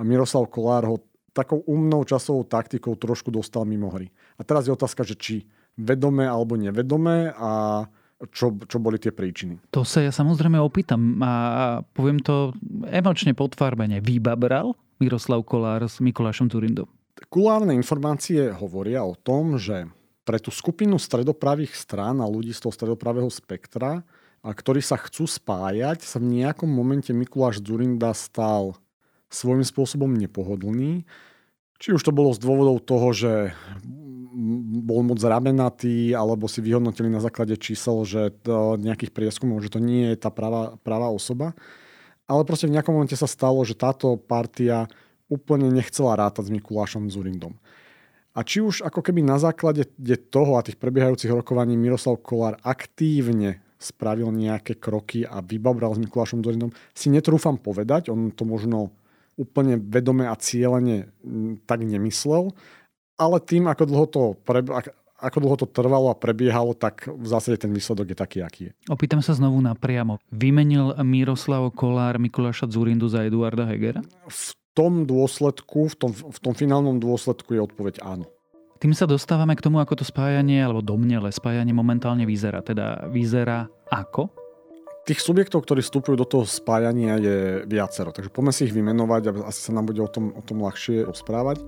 Miroslav 0.00 0.48
Kolár 0.48 0.88
ho 0.88 0.96
takou 1.36 1.60
umnou 1.68 2.00
časovou 2.08 2.48
taktikou 2.48 2.96
trošku 2.96 3.28
dostal 3.28 3.68
mimo 3.68 3.92
hry. 3.92 4.08
A 4.40 4.42
teraz 4.42 4.64
je 4.64 4.72
otázka, 4.72 5.04
že 5.04 5.14
či 5.14 5.44
vedome 5.76 6.24
alebo 6.24 6.56
nevedome 6.56 7.30
a 7.36 7.84
čo, 8.34 8.50
čo 8.66 8.82
boli 8.82 8.98
tie 8.98 9.14
príčiny. 9.14 9.70
To 9.70 9.86
sa 9.86 10.02
ja 10.02 10.10
samozrejme 10.10 10.58
opýtam 10.58 11.22
a 11.22 11.32
poviem 11.94 12.18
to 12.18 12.50
emočne 12.90 13.30
podfarbene. 13.30 14.02
Vybabral 14.02 14.74
Miroslav 14.98 15.46
Kolár 15.46 15.86
s 15.86 16.02
Mikulášom 16.02 16.50
Turindom? 16.50 16.90
Kulárne 17.30 17.78
informácie 17.78 18.50
hovoria 18.50 19.06
o 19.06 19.14
tom, 19.14 19.54
že 19.54 19.86
pre 20.26 20.42
tú 20.42 20.50
skupinu 20.50 20.98
stredopravých 20.98 21.78
strán 21.78 22.18
a 22.18 22.26
ľudí 22.26 22.50
z 22.50 22.66
toho 22.66 22.74
stredopravého 22.74 23.30
spektra, 23.30 24.02
a 24.42 24.54
ktorí 24.54 24.78
sa 24.78 24.96
chcú 24.96 25.26
spájať, 25.26 26.02
sa 26.06 26.22
v 26.22 26.40
nejakom 26.40 26.70
momente 26.70 27.10
Mikuláš 27.10 27.62
Zurinda 27.62 28.14
stal 28.14 28.78
svojím 29.28 29.66
spôsobom 29.66 30.08
nepohodlný. 30.14 31.04
Či 31.78 31.94
už 31.94 32.02
to 32.02 32.14
bolo 32.14 32.34
z 32.34 32.42
dôvodov 32.42 32.82
toho, 32.82 33.14
že 33.14 33.32
bol 34.82 35.02
moc 35.02 35.18
ramenatý, 35.18 36.14
alebo 36.14 36.46
si 36.46 36.62
vyhodnotili 36.62 37.10
na 37.10 37.18
základe 37.18 37.58
čísel, 37.58 38.02
že 38.06 38.34
to, 38.42 38.78
nejakých 38.78 39.14
prieskumov, 39.14 39.62
že 39.62 39.74
to 39.74 39.82
nie 39.82 40.14
je 40.14 40.16
tá 40.18 40.30
pravá, 40.30 40.78
pravá 40.82 41.10
osoba. 41.10 41.54
Ale 42.28 42.44
proste 42.44 42.68
v 42.68 42.74
nejakom 42.76 42.94
momente 42.94 43.16
sa 43.18 43.26
stalo, 43.26 43.62
že 43.66 43.78
táto 43.78 44.20
partia 44.20 44.86
úplne 45.28 45.68
nechcela 45.72 46.16
rátať 46.16 46.48
s 46.48 46.54
Mikulášom 46.54 47.10
Zurindom. 47.10 47.56
A 48.36 48.46
či 48.46 48.62
už 48.62 48.86
ako 48.86 49.02
keby 49.02 49.24
na 49.24 49.40
základe 49.40 49.88
toho 50.30 50.56
a 50.56 50.64
tých 50.64 50.78
prebiehajúcich 50.78 51.32
rokovaní 51.32 51.74
Miroslav 51.74 52.22
Kolár 52.22 52.54
aktívne 52.62 53.64
spravil 53.78 54.34
nejaké 54.34 54.76
kroky 54.76 55.22
a 55.22 55.38
vybabral 55.38 55.94
s 55.94 56.02
Mikulášom 56.02 56.42
Zurindom, 56.42 56.74
si 56.92 57.08
netrúfam 57.08 57.54
povedať, 57.54 58.10
on 58.10 58.34
to 58.34 58.42
možno 58.42 58.90
úplne 59.38 59.78
vedome 59.78 60.26
a 60.26 60.34
cieľene 60.34 61.14
tak 61.64 61.86
nemyslel, 61.86 62.50
ale 63.14 63.36
tým, 63.38 63.70
ako 63.70 63.82
dlho 63.86 64.06
to, 64.10 64.22
pre, 64.42 64.66
ako 65.18 65.38
dlho 65.42 65.56
to 65.62 65.66
trvalo 65.70 66.10
a 66.10 66.18
prebiehalo, 66.18 66.74
tak 66.74 67.06
v 67.06 67.26
zásade 67.26 67.58
ten 67.58 67.70
výsledok 67.74 68.14
je 68.14 68.16
taký, 68.18 68.38
aký 68.42 68.60
je. 68.70 68.72
Opýtam 68.90 69.22
sa 69.22 69.34
znovu 69.34 69.58
napriamo. 69.62 70.22
Vymenil 70.30 70.94
Miroslav 71.02 71.70
Kolár 71.74 72.18
Mikuláša 72.18 72.70
Zurindu 72.70 73.10
za 73.10 73.26
Eduarda 73.26 73.66
Hegera? 73.66 74.02
V 74.26 74.50
tom 74.74 75.02
dôsledku, 75.06 75.90
v 75.90 75.94
tom, 75.98 76.10
v 76.14 76.38
tom 76.38 76.54
finálnom 76.54 77.02
dôsledku 77.02 77.50
je 77.54 77.60
odpoveď 77.62 77.98
áno. 78.06 78.30
Tým 78.78 78.94
sa 78.94 79.10
dostávame 79.10 79.58
k 79.58 79.64
tomu, 79.66 79.82
ako 79.82 79.98
to 79.98 80.04
spájanie, 80.06 80.62
alebo 80.62 80.78
domnele 80.78 81.34
spájanie 81.34 81.74
momentálne 81.74 82.22
vyzerá. 82.22 82.62
Teda 82.62 83.10
vyzerá 83.10 83.66
ako? 83.90 84.30
Tých 85.02 85.18
subjektov, 85.18 85.66
ktorí 85.66 85.82
vstupujú 85.82 86.14
do 86.14 86.28
toho 86.28 86.44
spájania 86.46 87.18
je 87.18 87.66
viacero, 87.66 88.14
takže 88.14 88.30
poďme 88.30 88.52
si 88.52 88.68
ich 88.68 88.76
vymenovať 88.76 89.22
a 89.28 89.50
asi 89.50 89.60
sa 89.66 89.72
nám 89.74 89.88
bude 89.88 90.04
o 90.04 90.10
tom, 90.10 90.36
o 90.36 90.42
tom 90.44 90.62
ľahšie 90.62 91.08
rozprávať. 91.08 91.64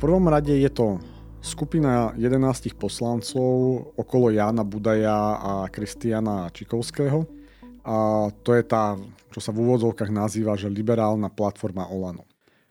prvom 0.00 0.32
rade 0.32 0.56
je 0.56 0.70
to 0.72 0.96
skupina 1.44 2.16
11 2.16 2.72
poslancov 2.80 3.52
okolo 4.00 4.32
Jána 4.32 4.64
Budaja 4.64 5.36
a 5.36 5.52
Kristiana 5.68 6.48
Čikovského. 6.48 7.39
A 7.84 8.28
to 8.44 8.52
je 8.52 8.62
tá, 8.64 8.98
čo 9.32 9.40
sa 9.40 9.50
v 9.50 9.64
úvodzovkách 9.64 10.12
nazýva, 10.12 10.58
že 10.58 10.68
liberálna 10.68 11.32
platforma 11.32 11.88
Olano. 11.88 12.28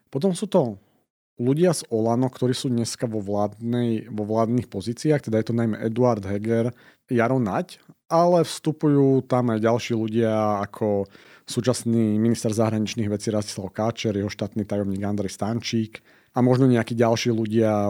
Potom 0.09 0.33
sú 0.33 0.45
to 0.45 0.77
ľudia 1.39 1.71
z 1.71 1.87
Olano, 1.89 2.27
ktorí 2.27 2.51
sú 2.51 2.67
dneska 2.67 3.07
vo, 3.07 3.23
vládnej, 3.23 4.11
vo 4.11 4.27
vládnych 4.27 4.67
pozíciách, 4.67 5.29
teda 5.29 5.39
je 5.39 5.47
to 5.49 5.57
najmä 5.57 5.79
Eduard 5.79 6.21
Heger, 6.21 6.75
Jaro 7.07 7.39
Nať, 7.39 7.79
ale 8.11 8.43
vstupujú 8.43 9.23
tam 9.25 9.55
aj 9.55 9.63
ďalší 9.63 9.93
ľudia 9.95 10.61
ako 10.65 11.07
súčasný 11.49 12.19
minister 12.19 12.53
zahraničných 12.53 13.09
vecí 13.09 13.33
Rastislav 13.33 13.73
Káčer, 13.73 14.13
jeho 14.13 14.29
štátny 14.29 14.67
tajomník 14.67 15.01
Andrej 15.01 15.33
Stančík, 15.33 16.03
a 16.29 16.45
možno 16.45 16.69
nejakí 16.69 16.93
ďalší 16.93 17.33
ľudia, 17.33 17.89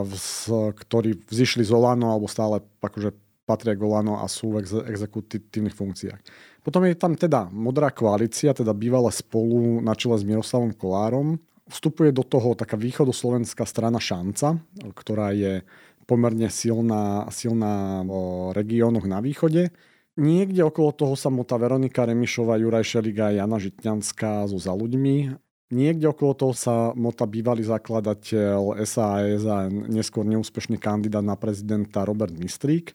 ktorí 0.71 1.27
vzýšli 1.27 1.67
z 1.67 1.71
Olano 1.75 2.15
alebo 2.15 2.31
stále 2.31 2.63
akože 2.79 3.11
patria 3.49 3.73
k 3.73 3.81
Olano 3.81 4.21
a 4.21 4.29
sú 4.29 4.53
v 4.53 4.61
ex- 4.61 4.85
exekutívnych 4.85 5.73
funkciách. 5.73 6.21
Potom 6.61 6.85
je 6.85 6.93
tam 6.93 7.17
teda 7.17 7.49
Modrá 7.49 7.89
koalícia, 7.89 8.53
teda 8.53 8.77
bývalé 8.77 9.09
spolu 9.09 9.81
na 9.81 9.97
čele 9.97 10.21
s 10.21 10.27
Miroslavom 10.27 10.77
Kolárom. 10.77 11.41
Vstupuje 11.65 12.13
do 12.13 12.21
toho 12.21 12.53
taká 12.53 12.77
východoslovenská 12.77 13.65
strana 13.65 13.97
Šanca, 13.97 14.61
ktorá 14.93 15.33
je 15.33 15.65
pomerne 16.05 16.49
silná, 16.53 17.25
silná 17.33 18.05
v 18.05 18.13
regiónoch 18.53 19.09
na 19.09 19.21
východe. 19.21 19.73
Niekde 20.17 20.69
okolo 20.69 20.93
toho 20.93 21.13
sa 21.17 21.33
mota 21.33 21.57
Veronika 21.57 22.05
Remišová, 22.05 22.61
Juraj 22.61 22.85
Šeliga 22.85 23.33
Jana 23.33 23.57
Žitňanská 23.57 24.45
so 24.49 24.57
za 24.57 24.73
ľuďmi 24.73 25.49
Niekde 25.69 26.09
okolo 26.09 26.33
toho 26.33 26.53
sa 26.57 26.97
mota 26.97 27.29
bývalý 27.29 27.61
zakladateľ 27.61 28.81
SAS 28.89 29.45
a 29.45 29.69
neskôr 29.69 30.25
neúspešný 30.25 30.81
kandidát 30.81 31.21
na 31.21 31.37
prezidenta 31.37 32.01
Robert 32.01 32.33
Mistrík. 32.33 32.89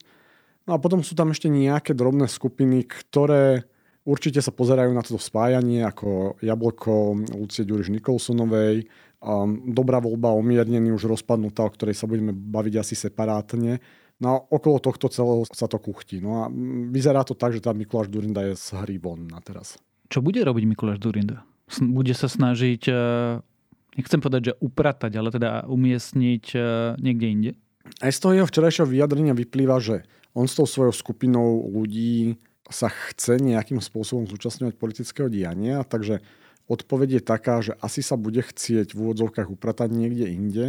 No 0.65 0.71
a 0.75 0.81
potom 0.81 1.05
sú 1.05 1.13
tam 1.13 1.29
ešte 1.29 1.45
nejaké 1.45 1.93
drobné 1.93 2.25
skupiny, 2.25 2.89
ktoré 2.89 3.69
určite 4.05 4.41
sa 4.41 4.49
pozerajú 4.49 4.93
na 4.93 5.05
toto 5.05 5.21
spájanie, 5.21 5.85
ako 5.85 6.41
Jablko 6.41 7.25
Lucie 7.37 7.65
Ďuriš 7.65 7.93
Nikolsonovej, 7.93 8.89
dobrá 9.69 9.97
voľba 9.97 10.33
omiernený, 10.37 10.93
už 10.93 11.09
rozpadnutá, 11.09 11.65
o 11.65 11.73
ktorej 11.73 11.97
sa 11.97 12.05
budeme 12.05 12.33
baviť 12.33 12.73
asi 12.81 12.95
separátne. 12.97 13.81
No 14.21 14.25
a 14.31 14.35
okolo 14.39 14.79
tohto 14.79 15.11
celého 15.11 15.43
sa 15.51 15.67
to 15.67 15.75
kuchtí. 15.81 16.23
No 16.23 16.45
a 16.45 16.53
vyzerá 16.93 17.25
to 17.27 17.35
tak, 17.35 17.51
že 17.51 17.59
tá 17.59 17.75
Mikuláš 17.75 18.07
Durinda 18.07 18.45
je 18.47 18.55
z 18.55 18.67
hry 18.79 18.95
von 18.95 19.27
na 19.27 19.43
teraz. 19.43 19.75
Čo 20.07 20.23
bude 20.23 20.39
robiť 20.39 20.63
Mikuláš 20.63 21.01
Durinda? 21.01 21.43
bude 21.81 22.13
sa 22.13 22.29
snažiť, 22.29 22.81
e, 22.87 22.93
nechcem 23.97 24.21
povedať, 24.21 24.53
že 24.53 24.57
upratať, 24.61 25.11
ale 25.17 25.29
teda 25.33 25.65
umiestniť 25.65 26.43
e, 26.53 26.57
niekde 27.01 27.27
inde? 27.27 27.51
Aj 28.01 28.13
z 28.13 28.19
toho 28.21 28.33
jeho 28.37 28.47
včerajšieho 28.49 28.87
vyjadrenia 28.89 29.33
vyplýva, 29.33 29.81
že 29.81 30.05
on 30.35 30.45
s 30.45 30.59
tou 30.59 30.67
svojou 30.67 30.91
skupinou 30.91 31.65
ľudí 31.71 32.35
sa 32.67 32.91
chce 32.91 33.39
nejakým 33.39 33.79
spôsobom 33.79 34.27
zúčastňovať 34.27 34.75
politického 34.75 35.31
diania, 35.31 35.87
takže 35.87 36.21
odpoveď 36.67 37.21
je 37.21 37.21
taká, 37.21 37.55
že 37.61 37.73
asi 37.79 38.01
sa 38.03 38.19
bude 38.19 38.41
chcieť 38.41 38.93
v 38.93 38.99
úvodzovkách 39.09 39.47
upratať 39.47 39.89
niekde 39.93 40.25
inde. 40.29 40.65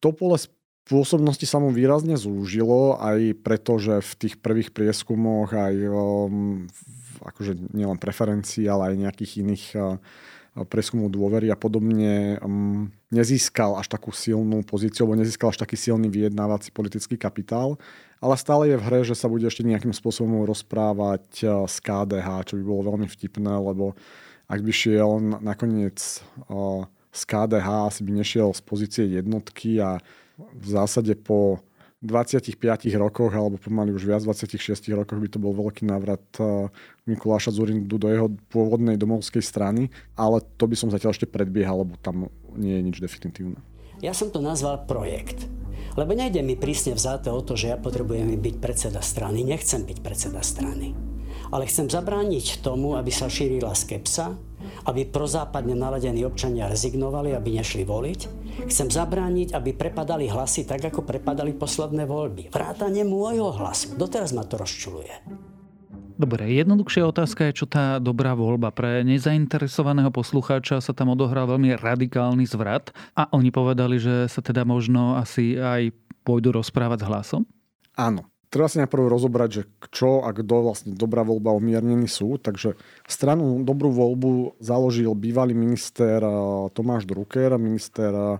To 0.00 0.10
pole 0.10 0.36
pôsobnosti 0.84 1.44
sa 1.48 1.60
mu 1.60 1.72
výrazne 1.72 2.16
zúžilo, 2.16 3.00
aj 3.00 3.40
preto, 3.40 3.80
že 3.80 4.04
v 4.04 4.12
tých 4.20 4.34
prvých 4.40 4.72
prieskumoch 4.72 5.52
aj 5.52 5.74
um, 5.88 6.68
akože 7.24 7.72
nielen 7.72 7.96
preferencií, 7.96 8.68
ale 8.68 8.92
aj 8.92 9.02
nejakých 9.08 9.32
iných 9.40 9.64
uh, 9.80 9.96
preskumu 10.68 11.08
dôvery 11.08 11.48
a 11.48 11.56
podobne 11.56 12.36
um, 12.44 12.92
nezískal 13.08 13.80
až 13.80 13.88
takú 13.88 14.12
silnú 14.12 14.60
pozíciu, 14.60 15.08
alebo 15.08 15.24
nezískal 15.24 15.56
až 15.56 15.64
taký 15.64 15.74
silný 15.80 16.12
vyjednávací 16.12 16.68
politický 16.70 17.16
kapitál, 17.16 17.80
ale 18.24 18.40
stále 18.40 18.72
je 18.72 18.80
v 18.80 18.86
hre, 18.88 19.00
že 19.04 19.12
sa 19.12 19.28
bude 19.28 19.44
ešte 19.44 19.60
nejakým 19.60 19.92
spôsobom 19.92 20.48
rozprávať 20.48 21.44
z 21.68 21.76
KDH, 21.84 22.48
čo 22.48 22.56
by 22.56 22.62
bolo 22.64 22.88
veľmi 22.88 23.04
vtipné, 23.04 23.52
lebo 23.60 23.92
ak 24.48 24.64
by 24.64 24.72
šiel 24.72 25.20
nakoniec 25.44 26.00
z 27.14 27.22
KDH, 27.28 27.68
asi 27.92 28.00
by 28.00 28.10
nešiel 28.16 28.56
z 28.56 28.62
pozície 28.64 29.04
jednotky 29.04 29.76
a 29.76 30.00
v 30.40 30.66
zásade 30.66 31.14
po 31.20 31.60
25 32.04 32.60
rokoch, 33.00 33.32
alebo 33.32 33.56
pomaly 33.56 33.96
už 33.96 34.04
viac 34.04 34.20
26 34.20 34.76
rokoch 34.92 35.16
by 35.16 35.28
to 35.32 35.40
bol 35.40 35.56
veľký 35.56 35.88
návrat 35.88 36.20
eh, 36.36 36.68
Mikuláša 37.08 37.56
Zurindu 37.56 37.96
do 37.96 38.12
jeho 38.12 38.28
pôvodnej 38.52 39.00
domovskej 39.00 39.40
strany, 39.40 39.88
ale 40.12 40.44
to 40.60 40.68
by 40.68 40.76
som 40.76 40.92
zatiaľ 40.92 41.16
ešte 41.16 41.24
predbiehal, 41.24 41.80
lebo 41.80 41.96
tam 42.04 42.28
nie 42.52 42.76
je 42.76 42.82
nič 42.84 42.96
definitívne. 43.00 43.56
Ja 44.04 44.12
som 44.12 44.28
to 44.28 44.44
nazval 44.44 44.84
projekt. 44.84 45.48
Lebo 45.94 46.10
nejde 46.10 46.42
mi 46.42 46.58
prísne 46.58 46.98
vzáte 46.98 47.30
o 47.30 47.38
to, 47.38 47.54
že 47.54 47.70
ja 47.70 47.78
potrebujem 47.78 48.34
byť 48.34 48.56
predseda 48.58 48.98
strany. 48.98 49.46
Nechcem 49.46 49.86
byť 49.86 49.98
predseda 50.02 50.42
strany. 50.42 50.94
Ale 51.54 51.70
chcem 51.70 51.86
zabrániť 51.86 52.66
tomu, 52.66 52.98
aby 52.98 53.14
sa 53.14 53.30
šírila 53.30 53.70
skepsa, 53.78 54.34
aby 54.90 55.06
prozápadne 55.06 55.78
naladení 55.78 56.26
občania 56.26 56.66
rezignovali, 56.66 57.30
aby 57.30 57.62
nešli 57.62 57.86
voliť. 57.86 58.20
Chcem 58.66 58.88
zabrániť, 58.90 59.54
aby 59.54 59.70
prepadali 59.70 60.26
hlasy 60.26 60.66
tak, 60.66 60.82
ako 60.82 61.06
prepadali 61.06 61.54
posledné 61.54 62.10
voľby. 62.10 62.50
Vrátanie 62.50 63.06
môjho 63.06 63.54
hlasu. 63.54 63.94
Doteraz 63.94 64.34
ma 64.34 64.42
to 64.42 64.58
rozčuluje. 64.58 65.14
Dobre, 66.14 66.46
jednoduchšia 66.46 67.10
otázka 67.10 67.50
je, 67.50 67.58
čo 67.58 67.66
tá 67.66 67.98
dobrá 67.98 68.38
voľba. 68.38 68.70
Pre 68.70 69.02
nezainteresovaného 69.02 70.14
poslucháča 70.14 70.78
sa 70.78 70.92
tam 70.94 71.10
odohral 71.10 71.50
veľmi 71.50 71.74
radikálny 71.74 72.46
zvrat 72.46 72.94
a 73.18 73.26
oni 73.34 73.50
povedali, 73.50 73.98
že 73.98 74.30
sa 74.30 74.38
teda 74.38 74.62
možno 74.62 75.18
asi 75.18 75.58
aj 75.58 75.90
pôjdu 76.22 76.54
rozprávať 76.54 77.02
s 77.02 77.08
hlasom? 77.10 77.42
Áno 77.98 78.30
treba 78.54 78.70
si 78.70 78.78
najprv 78.78 79.10
rozobrať, 79.10 79.50
že 79.50 79.62
čo 79.90 80.22
a 80.22 80.30
kto 80.30 80.62
vlastne 80.62 80.94
dobrá 80.94 81.26
voľba 81.26 81.50
umiernení 81.50 82.06
sú. 82.06 82.38
Takže 82.38 82.78
stranu 83.02 83.66
Dobrú 83.66 83.90
voľbu 83.90 84.62
založil 84.62 85.10
bývalý 85.18 85.58
minister 85.58 86.22
Tomáš 86.70 87.02
Drucker, 87.02 87.58
minister 87.58 88.38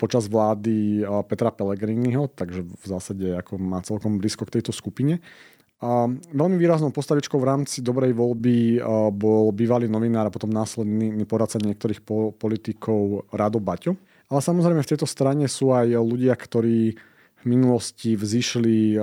počas 0.00 0.26
vlády 0.26 1.06
Petra 1.30 1.54
Pellegriniho, 1.54 2.26
takže 2.26 2.66
v 2.66 2.84
zásade 2.90 3.38
ako 3.38 3.60
má 3.62 3.78
celkom 3.86 4.18
blízko 4.18 4.50
k 4.50 4.58
tejto 4.58 4.74
skupine. 4.74 5.22
A 5.76 6.08
veľmi 6.10 6.56
výraznou 6.56 6.88
postavičkou 6.88 7.36
v 7.36 7.48
rámci 7.52 7.84
dobrej 7.84 8.16
voľby 8.16 8.80
bol 9.12 9.52
bývalý 9.52 9.92
novinár 9.92 10.28
a 10.28 10.32
potom 10.32 10.48
následný 10.48 11.22
poradca 11.28 11.60
niektorých 11.60 12.00
politikov 12.40 13.28
Rado 13.28 13.60
Baťo. 13.60 13.92
Ale 14.32 14.40
samozrejme 14.40 14.80
v 14.80 14.90
tejto 14.90 15.04
strane 15.04 15.44
sú 15.46 15.76
aj 15.76 15.92
ľudia, 16.00 16.32
ktorí 16.32 16.96
v 17.36 17.44
minulosti 17.44 18.18
vzýšli 18.18 18.98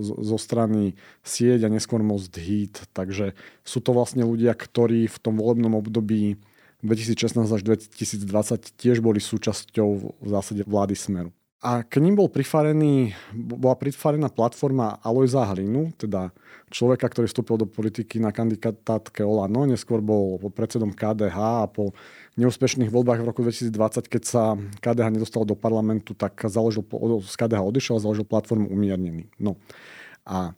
zo 0.00 0.38
strany 0.40 0.96
sieť 1.20 1.66
a 1.66 1.72
neskôr 1.74 2.00
Most 2.00 2.32
Hit. 2.38 2.86
Takže 2.94 3.36
sú 3.66 3.84
to 3.84 3.92
vlastne 3.92 4.24
ľudia, 4.24 4.56
ktorí 4.56 5.10
v 5.10 5.18
tom 5.20 5.36
volebnom 5.36 5.76
období 5.76 6.40
2016 6.80 7.36
až 7.50 7.60
2020 7.66 8.78
tiež 8.78 9.04
boli 9.04 9.20
súčasťou 9.20 9.88
v 10.22 10.28
zásade 10.30 10.64
vlády 10.64 10.96
Smeru. 10.96 11.35
A 11.64 11.80
k 11.88 12.04
ním 12.04 12.20
bol 12.20 12.28
prifarený, 12.28 13.16
bola 13.32 13.72
prifarená 13.80 14.28
platforma 14.28 15.00
Alojza 15.00 15.40
Hlinu, 15.48 15.88
teda 15.96 16.28
človeka, 16.68 17.08
ktorý 17.08 17.32
vstúpil 17.32 17.56
do 17.56 17.66
politiky 17.66 18.20
na 18.20 18.28
kandidátke 18.28 19.24
Olano, 19.24 19.64
neskôr 19.64 20.04
bol 20.04 20.36
predsedom 20.52 20.92
KDH 20.92 21.64
a 21.64 21.66
po 21.70 21.96
neúspešných 22.36 22.92
voľbách 22.92 23.24
v 23.24 23.28
roku 23.32 23.40
2020, 23.40 23.72
keď 24.04 24.22
sa 24.28 24.42
KDH 24.84 25.16
nedostal 25.16 25.48
do 25.48 25.56
parlamentu, 25.56 26.12
tak 26.12 26.36
založil, 26.44 26.84
z 27.24 27.34
KDH 27.34 27.60
odišiel 27.64 27.94
a 27.96 28.04
založil 28.04 28.28
platformu 28.28 28.68
Umiernený. 28.68 29.32
No. 29.40 29.56
A 30.28 30.52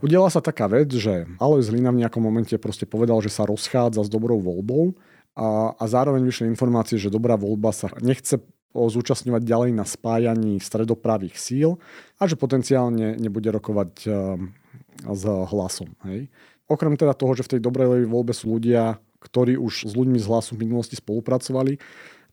udiala 0.00 0.32
sa 0.32 0.40
taká 0.40 0.64
vec, 0.64 0.88
že 0.96 1.28
Alojz 1.36 1.68
Hlina 1.68 1.92
v 1.92 2.08
nejakom 2.08 2.24
momente 2.24 2.56
proste 2.56 2.88
povedal, 2.88 3.20
že 3.20 3.28
sa 3.28 3.44
rozchádza 3.44 4.00
s 4.00 4.08
dobrou 4.08 4.40
voľbou 4.40 4.96
a, 5.36 5.76
a 5.76 5.84
zároveň 5.84 6.24
vyšli 6.24 6.48
informácie, 6.48 6.96
že 6.96 7.12
dobrá 7.12 7.36
voľba 7.36 7.68
sa 7.68 7.92
nechce 8.00 8.40
zúčastňovať 8.76 9.42
ďalej 9.42 9.70
na 9.72 9.88
spájaní 9.88 10.60
stredopravých 10.60 11.40
síl 11.40 11.80
a 12.20 12.28
že 12.28 12.36
potenciálne 12.36 13.16
nebude 13.16 13.48
rokovať 13.48 13.90
eh, 14.04 14.14
s 15.08 15.22
hlasom. 15.24 15.96
Hej. 16.04 16.28
Okrem 16.66 16.98
teda 16.98 17.14
toho, 17.14 17.32
že 17.38 17.46
v 17.46 17.52
tej 17.56 17.60
dobrej 17.62 18.10
voľbe 18.10 18.34
sú 18.34 18.58
ľudia, 18.58 18.98
ktorí 19.22 19.54
už 19.56 19.86
s 19.86 19.92
ľuďmi 19.94 20.18
z 20.18 20.26
hlasu 20.26 20.58
v 20.58 20.66
minulosti 20.66 20.98
spolupracovali, 20.98 21.78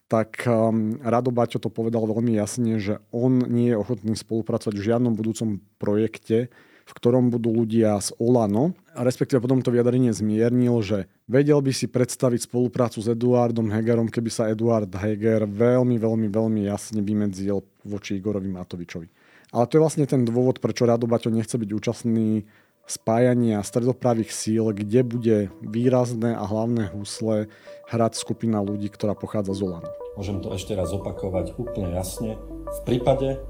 tak 0.10 0.46
um, 0.46 1.00
Rado 1.02 1.34
Baťo 1.34 1.58
to 1.58 1.74
povedal 1.74 2.06
veľmi 2.06 2.38
jasne, 2.38 2.78
že 2.78 3.02
on 3.10 3.46
nie 3.50 3.74
je 3.74 3.80
ochotný 3.80 4.14
spolupracovať 4.14 4.76
v 4.78 4.86
žiadnom 4.94 5.14
budúcom 5.18 5.62
projekte, 5.82 6.54
v 6.94 6.98
ktorom 7.02 7.34
budú 7.34 7.50
ľudia 7.50 7.98
z 7.98 8.14
Olano. 8.22 8.78
A 8.94 9.02
respektíve 9.02 9.42
potom 9.42 9.66
to 9.66 9.74
vyjadrenie 9.74 10.14
zmiernil, 10.14 10.86
že 10.86 11.10
vedel 11.26 11.58
by 11.58 11.74
si 11.74 11.90
predstaviť 11.90 12.46
spoluprácu 12.46 13.02
s 13.02 13.10
Eduardom 13.10 13.74
Hegerom, 13.74 14.14
keby 14.14 14.30
sa 14.30 14.54
Eduard 14.54 14.94
Heger 14.94 15.50
veľmi, 15.50 15.98
veľmi, 15.98 16.30
veľmi 16.30 16.62
jasne 16.70 17.02
vymedzil 17.02 17.66
voči 17.82 18.22
Igorovi 18.22 18.46
Matovičovi. 18.46 19.10
Ale 19.58 19.66
to 19.66 19.82
je 19.82 19.82
vlastne 19.82 20.06
ten 20.06 20.22
dôvod, 20.22 20.62
prečo 20.62 20.86
Rado 20.86 21.10
Baťo 21.10 21.34
nechce 21.34 21.58
byť 21.58 21.70
účastný 21.74 22.46
spájania 22.86 23.64
stredopravých 23.66 24.30
síl, 24.30 24.70
kde 24.70 25.02
bude 25.02 25.38
výrazné 25.66 26.38
a 26.38 26.46
hlavné 26.46 26.94
husle 26.94 27.50
hrať 27.90 28.14
skupina 28.22 28.62
ľudí, 28.62 28.94
ktorá 28.94 29.18
pochádza 29.18 29.58
z 29.58 29.66
Olano. 29.66 29.90
Môžem 30.14 30.46
to 30.46 30.54
ešte 30.54 30.78
raz 30.78 30.94
opakovať 30.94 31.58
úplne 31.58 31.90
jasne. 31.98 32.38
V 32.70 32.80
prípade, 32.86 33.42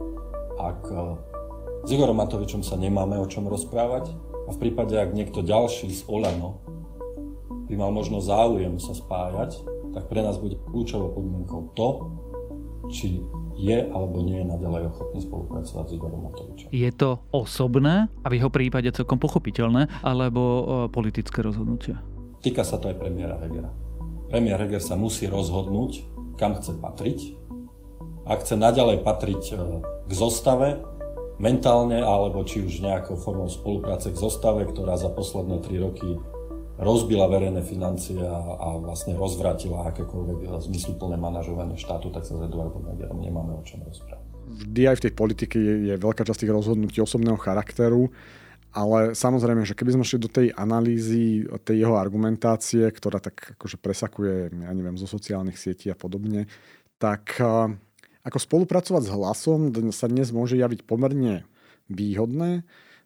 ak 0.55 0.87
s 1.83 1.89
Igorom 1.91 2.15
Matovičom 2.15 2.63
sa 2.63 2.79
nemáme 2.79 3.19
o 3.19 3.27
čom 3.27 3.43
rozprávať 3.51 4.15
a 4.47 4.49
v 4.55 4.57
prípade, 4.59 4.95
ak 4.95 5.11
niekto 5.11 5.43
ďalší 5.43 5.91
z 5.91 6.07
Olano 6.07 6.63
by 7.67 7.75
mal 7.75 7.91
možno 7.91 8.23
záujem 8.23 8.79
sa 8.79 8.95
spájať, 8.95 9.59
tak 9.91 10.07
pre 10.07 10.23
nás 10.23 10.39
bude 10.39 10.55
kľúčovou 10.63 11.11
podmienkou 11.11 11.75
to, 11.75 11.87
či 12.87 13.19
je 13.53 13.77
alebo 13.91 14.23
nie 14.23 14.41
je 14.41 14.47
naďalej 14.47 14.95
ochotný 14.95 15.19
spolupracovať 15.27 15.85
s 15.87 15.95
Igorom 15.95 16.21
Matovičom. 16.31 16.67
Je 16.71 16.89
to 16.95 17.19
osobné 17.35 18.07
a 18.23 18.27
v 18.31 18.39
jeho 18.39 18.49
prípade 18.49 18.89
celkom 18.95 19.19
pochopiteľné, 19.19 19.91
alebo 20.01 20.41
e, 20.41 20.63
politické 20.89 21.43
rozhodnutie? 21.43 21.99
Týka 22.43 22.63
sa 22.63 22.79
to 22.79 22.91
aj 22.91 22.97
premiéra 22.97 23.39
Hegera. 23.43 23.71
Premiér 24.31 24.65
Heger 24.65 24.81
sa 24.81 24.95
musí 24.95 25.29
rozhodnúť, 25.29 26.07
kam 26.39 26.57
chce 26.57 26.79
patriť. 26.79 27.19
Ak 28.23 28.41
chce 28.41 28.55
naďalej 28.55 29.05
patriť 29.05 29.43
e, 29.51 29.55
k 29.83 30.11
zostave, 30.11 30.92
mentálne 31.41 32.01
alebo 32.01 32.45
či 32.45 32.61
už 32.61 32.83
nejakou 32.83 33.17
formou 33.17 33.49
spolupráce 33.49 34.13
k 34.13 34.17
zostave, 34.17 34.65
ktorá 34.69 34.97
za 34.97 35.09
posledné 35.09 35.61
tri 35.65 35.81
roky 35.81 36.17
rozbila 36.77 37.29
verejné 37.29 37.61
financie 37.61 38.17
a, 38.17 38.37
a 38.37 38.67
vlastne 38.81 39.13
rozvrátila 39.13 39.93
akékoľvek 39.93 40.49
zmysluplné 40.67 41.15
manažovanie 41.21 41.77
štátu, 41.77 42.09
tak 42.09 42.25
sa 42.25 42.37
s 42.37 42.41
Eduardom 42.41 42.85
Hegerom 42.89 43.21
nemáme 43.21 43.53
o 43.53 43.63
čom 43.65 43.85
rozprávať. 43.85 44.25
Vždy 44.43 44.81
aj 44.89 44.97
v 44.99 45.03
tej 45.07 45.13
politike 45.13 45.57
je, 45.57 45.73
je 45.93 45.95
veľká 45.97 46.25
časť 46.25 46.45
tých 46.45 46.53
rozhodnutí 46.53 46.99
osobného 46.99 47.37
charakteru, 47.39 48.09
ale 48.73 49.13
samozrejme, 49.13 49.69
že 49.69 49.77
keby 49.77 49.93
sme 49.93 50.05
šli 50.05 50.17
do 50.17 50.29
tej 50.29 50.49
analýzy, 50.57 51.45
tej 51.61 51.85
jeho 51.85 51.93
argumentácie, 51.93 52.89
ktorá 52.89 53.21
tak 53.21 53.53
akože 53.53 53.77
presakuje, 53.77 54.49
ja 54.49 54.73
neviem, 54.73 54.97
zo 54.97 55.05
sociálnych 55.05 55.61
sietí 55.61 55.93
a 55.93 55.97
podobne, 55.97 56.49
tak 56.97 57.37
ako 58.23 58.37
spolupracovať 58.39 59.03
s 59.07 59.13
hlasom 59.13 59.59
sa 59.91 60.07
dnes 60.07 60.31
môže 60.31 60.55
javiť 60.55 60.87
pomerne 60.87 61.43
výhodné, 61.91 62.63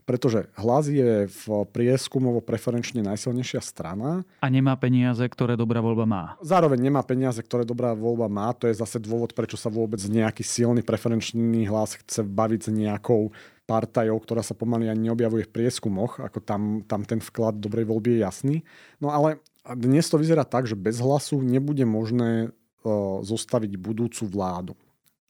pretože 0.08 0.48
hlas 0.56 0.88
je 0.88 1.28
v 1.28 1.44
prieskumovo 1.68 2.40
preferenčne 2.40 3.04
najsilnejšia 3.04 3.60
strana. 3.60 4.24
A 4.40 4.48
nemá 4.48 4.80
peniaze, 4.80 5.20
ktoré 5.28 5.60
dobrá 5.60 5.84
voľba 5.84 6.06
má. 6.08 6.24
Zároveň 6.40 6.80
nemá 6.80 7.04
peniaze, 7.04 7.44
ktoré 7.44 7.68
dobrá 7.68 7.92
voľba 7.92 8.32
má. 8.32 8.48
To 8.56 8.72
je 8.72 8.80
zase 8.80 9.04
dôvod, 9.04 9.36
prečo 9.36 9.60
sa 9.60 9.68
vôbec 9.68 10.00
nejaký 10.00 10.48
silný 10.48 10.80
preferenčný 10.80 11.68
hlas 11.68 12.00
chce 12.00 12.24
baviť 12.24 12.60
s 12.64 12.70
nejakou 12.72 13.36
partajou, 13.68 14.16
ktorá 14.24 14.40
sa 14.40 14.56
pomaly 14.56 14.88
ani 14.88 15.12
neobjavuje 15.12 15.44
v 15.44 15.54
prieskumoch, 15.60 16.24
ako 16.24 16.40
tam, 16.40 16.88
tam 16.88 17.04
ten 17.04 17.20
vklad 17.20 17.60
dobrej 17.60 17.84
voľby 17.84 18.16
je 18.16 18.24
jasný. 18.24 18.56
No 19.04 19.12
ale 19.12 19.44
dnes 19.76 20.08
to 20.08 20.16
vyzerá 20.16 20.48
tak, 20.48 20.72
že 20.72 20.80
bez 20.80 21.04
hlasu 21.04 21.44
nebude 21.44 21.84
možné 21.84 22.48
uh, 22.48 23.20
zostaviť 23.28 23.76
budúcu 23.76 24.24
vládu. 24.24 24.74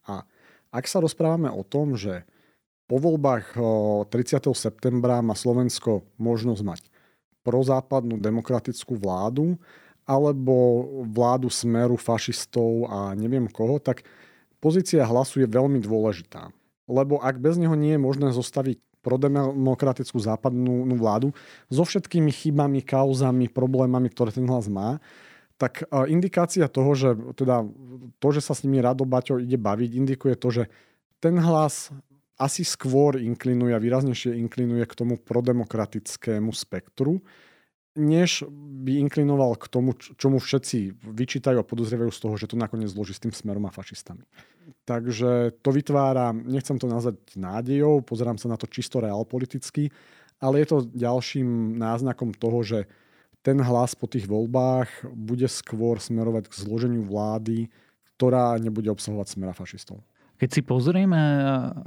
A 0.07 0.23
ak 0.71 0.87
sa 0.87 1.03
rozprávame 1.03 1.51
o 1.51 1.61
tom, 1.61 1.99
že 1.99 2.23
po 2.87 2.97
voľbách 3.03 3.59
30. 4.07 4.47
septembra 4.55 5.19
má 5.19 5.35
Slovensko 5.35 6.07
možnosť 6.15 6.63
mať 6.63 6.81
prozápadnú 7.43 8.15
demokratickú 8.15 8.95
vládu 8.95 9.59
alebo 10.07 10.87
vládu 11.03 11.51
smeru 11.51 11.99
fašistov 11.99 12.87
a 12.87 13.11
neviem 13.11 13.51
koho, 13.51 13.75
tak 13.83 14.07
pozícia 14.63 15.03
hlasu 15.03 15.43
je 15.43 15.47
veľmi 15.51 15.83
dôležitá. 15.83 16.47
Lebo 16.87 17.19
ak 17.19 17.35
bez 17.43 17.59
neho 17.59 17.75
nie 17.75 17.99
je 17.99 18.01
možné 18.03 18.31
zostaviť 18.31 18.79
prodemokratickú 19.03 20.19
západnú 20.19 20.87
vládu 20.95 21.35
so 21.67 21.83
všetkými 21.83 22.31
chybami, 22.31 22.83
kauzami, 22.83 23.51
problémami, 23.51 24.07
ktoré 24.11 24.31
ten 24.31 24.47
hlas 24.47 24.71
má, 24.71 24.99
tak 25.57 25.89
indikácia 26.05 26.69
toho, 26.69 26.93
že 26.93 27.09
teda 27.33 27.65
to, 28.21 28.27
že 28.29 28.41
sa 28.45 28.53
s 28.53 28.61
nimi 28.61 28.77
Rado 28.77 29.09
Baťo 29.09 29.41
ide 29.41 29.57
baviť, 29.57 29.89
indikuje 29.97 30.37
to, 30.37 30.49
že 30.53 30.63
ten 31.17 31.37
hlas 31.41 31.89
asi 32.37 32.61
skôr 32.61 33.17
inklinuje 33.17 33.73
a 33.73 33.81
výraznejšie 33.81 34.37
inklinuje 34.37 34.85
k 34.85 34.93
tomu 34.93 35.17
prodemokratickému 35.17 36.53
spektru, 36.53 37.25
než 37.97 38.45
by 38.53 39.01
inklinoval 39.09 39.57
k 39.57 39.65
tomu, 39.65 39.97
čomu 39.97 40.37
všetci 40.37 41.01
vyčítajú 41.01 41.57
a 41.57 41.65
podozrievajú 41.65 42.13
z 42.13 42.21
toho, 42.21 42.37
že 42.37 42.45
to 42.45 42.53
nakoniec 42.53 42.93
zloží 42.93 43.17
s 43.17 43.25
tým 43.25 43.33
smerom 43.33 43.65
a 43.65 43.73
fašistami. 43.73 44.21
Takže 44.85 45.57
to 45.65 45.69
vytvára, 45.73 46.29
nechcem 46.29 46.77
to 46.77 46.85
nazvať 46.85 47.17
nádejou, 47.33 48.05
pozerám 48.05 48.37
sa 48.37 48.53
na 48.53 48.57
to 48.61 48.69
čisto 48.69 49.01
realpoliticky, 49.01 49.89
ale 50.37 50.61
je 50.61 50.67
to 50.69 50.77
ďalším 50.93 51.81
náznakom 51.81 52.37
toho, 52.37 52.61
že 52.61 52.79
ten 53.47 53.63
hlas 53.63 53.95
po 53.95 54.11
tých 54.11 54.27
voľbách 54.27 55.07
bude 55.15 55.47
skôr 55.47 56.03
smerovať 56.03 56.51
k 56.51 56.67
zloženiu 56.67 57.07
vlády, 57.07 57.71
ktorá 58.19 58.59
nebude 58.59 58.91
obsahovať 58.91 59.39
smera 59.39 59.55
fašistov. 59.55 60.03
Keď 60.37 60.49
si 60.53 60.61
pozrieme 60.61 61.17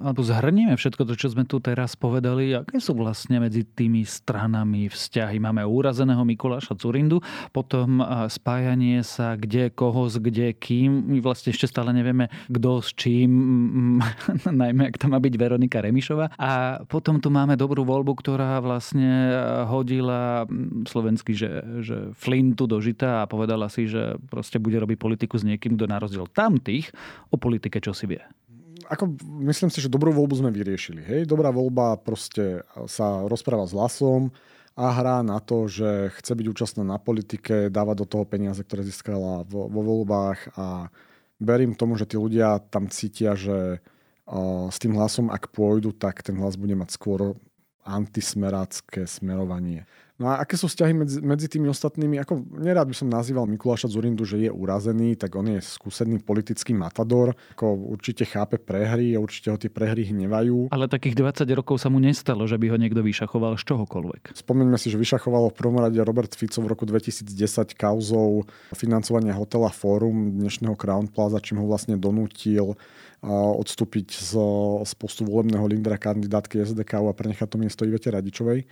alebo 0.02 0.26
zhrnieme 0.26 0.74
všetko 0.74 1.06
to, 1.06 1.14
čo 1.14 1.30
sme 1.30 1.46
tu 1.46 1.62
teraz 1.62 1.94
povedali, 1.94 2.50
aké 2.50 2.82
sú 2.82 2.98
vlastne 2.98 3.38
medzi 3.38 3.62
tými 3.62 4.02
stranami 4.02 4.90
vzťahy. 4.90 5.38
Máme 5.38 5.62
úrazeného 5.62 6.26
Mikuláša 6.26 6.74
Curindu, 6.74 7.22
potom 7.54 8.02
spájanie 8.26 9.06
sa 9.06 9.38
kde, 9.38 9.70
koho 9.70 10.10
s 10.10 10.18
kde, 10.18 10.50
kým. 10.50 11.14
My 11.14 11.22
vlastne 11.22 11.54
ešte 11.54 11.70
stále 11.70 11.94
nevieme, 11.94 12.26
kto 12.50 12.82
s 12.82 12.90
čím, 12.98 13.30
najmä 14.50 14.90
ak 14.90 14.98
to 14.98 15.06
má 15.06 15.22
byť 15.22 15.34
Veronika 15.38 15.78
Remišová. 15.78 16.34
A 16.34 16.82
potom 16.90 17.22
tu 17.22 17.30
máme 17.30 17.54
dobrú 17.54 17.86
voľbu, 17.86 18.18
ktorá 18.18 18.58
vlastne 18.58 19.30
hodila 19.70 20.50
slovensky, 20.90 21.38
že, 21.38 21.62
že 21.86 22.10
flintu 22.18 22.66
do 22.66 22.82
žita 22.82 23.22
a 23.22 23.30
povedala 23.30 23.70
si, 23.70 23.86
že 23.86 24.18
proste 24.26 24.58
bude 24.58 24.74
robiť 24.74 24.98
politiku 24.98 25.38
s 25.38 25.46
niekým, 25.46 25.78
kto 25.78 25.86
na 25.86 26.02
tamtých 26.34 26.90
o 27.30 27.38
politike 27.38 27.78
čo 27.78 27.94
si 27.94 28.10
vie 28.10 28.39
ako 28.90 29.14
myslím 29.46 29.70
si, 29.70 29.79
že 29.79 29.87
dobrú 29.87 30.11
voľbu 30.11 30.42
sme 30.42 30.50
vyriešili. 30.50 30.98
Hej? 31.07 31.20
Dobrá 31.31 31.55
voľba 31.55 31.94
proste 32.03 32.66
sa 32.90 33.22
rozpráva 33.31 33.70
s 33.70 33.72
hlasom 33.72 34.35
a 34.74 34.90
hrá 34.90 35.22
na 35.22 35.38
to, 35.38 35.70
že 35.70 36.11
chce 36.18 36.33
byť 36.35 36.46
účastná 36.50 36.83
na 36.83 36.98
politike, 36.98 37.70
dáva 37.70 37.94
do 37.94 38.03
toho 38.03 38.26
peniaze, 38.26 38.59
ktoré 38.66 38.83
získala 38.83 39.46
vo, 39.46 39.70
vo 39.70 39.81
voľbách 39.87 40.59
a 40.59 40.90
verím 41.38 41.79
tomu, 41.79 41.94
že 41.94 42.11
tí 42.11 42.18
ľudia 42.18 42.59
tam 42.66 42.90
cítia, 42.90 43.38
že 43.38 43.79
s 44.70 44.76
tým 44.79 44.94
hlasom, 44.94 45.31
ak 45.31 45.50
pôjdu, 45.50 45.90
tak 45.90 46.22
ten 46.22 46.38
hlas 46.38 46.55
bude 46.55 46.74
mať 46.79 46.94
skôr 46.94 47.35
antismerácké 47.83 49.07
smerovanie. 49.07 49.87
No 50.20 50.28
a 50.28 50.44
aké 50.44 50.61
sú 50.61 50.68
vzťahy 50.68 50.92
medzi, 50.92 51.18
medzi 51.24 51.48
tými 51.48 51.72
ostatnými? 51.72 52.20
Ako 52.20 52.44
nerád 52.61 52.92
by 52.92 52.96
som 53.00 53.09
nazýval 53.09 53.48
Mikuláša 53.48 53.88
Zurindu, 53.88 54.28
že 54.28 54.37
je 54.37 54.52
urazený, 54.52 55.16
tak 55.16 55.33
on 55.33 55.48
je 55.48 55.64
skúsený 55.64 56.20
politický 56.20 56.76
matador. 56.76 57.33
Ako 57.56 57.96
určite 57.96 58.28
chápe 58.28 58.61
prehry 58.61 59.16
a 59.16 59.22
určite 59.24 59.48
ho 59.48 59.56
tie 59.56 59.72
prehry 59.72 60.12
hnevajú. 60.12 60.68
Ale 60.76 60.92
takých 60.92 61.16
20 61.16 61.48
rokov 61.56 61.80
sa 61.80 61.88
mu 61.88 61.96
nestalo, 62.04 62.44
že 62.44 62.61
by 62.61 62.68
ho 62.68 62.76
niekto 62.76 63.00
vyšachoval 63.00 63.56
z 63.56 63.64
čohokoľvek. 63.64 64.37
Spomeňme 64.37 64.76
si, 64.76 64.92
že 64.92 65.00
vyšachoval 65.00 65.48
v 65.48 65.56
prvom 65.56 65.80
rade 65.80 65.96
Robert 66.04 66.37
Fico 66.37 66.61
v 66.61 66.68
roku 66.68 66.85
2010 66.85 67.24
kauzou 67.72 68.44
financovania 68.76 69.33
hotela 69.33 69.72
Fórum 69.72 70.37
dnešného 70.37 70.76
Crown 70.76 71.09
Plaza, 71.09 71.40
čím 71.40 71.64
ho 71.64 71.66
vlastne 71.66 71.96
donútil 71.96 72.76
odstúpiť 73.24 74.16
z, 74.16 74.33
z 74.85 74.92
postu 74.96 75.24
volebného 75.24 75.64
lídra 75.64 75.96
kandidátky 75.96 76.61
SDK 76.61 77.04
a 77.04 77.12
prenechať 77.16 77.48
to 77.52 77.56
miesto 77.56 77.88
Ivete 77.88 78.12
Radičovej. 78.12 78.68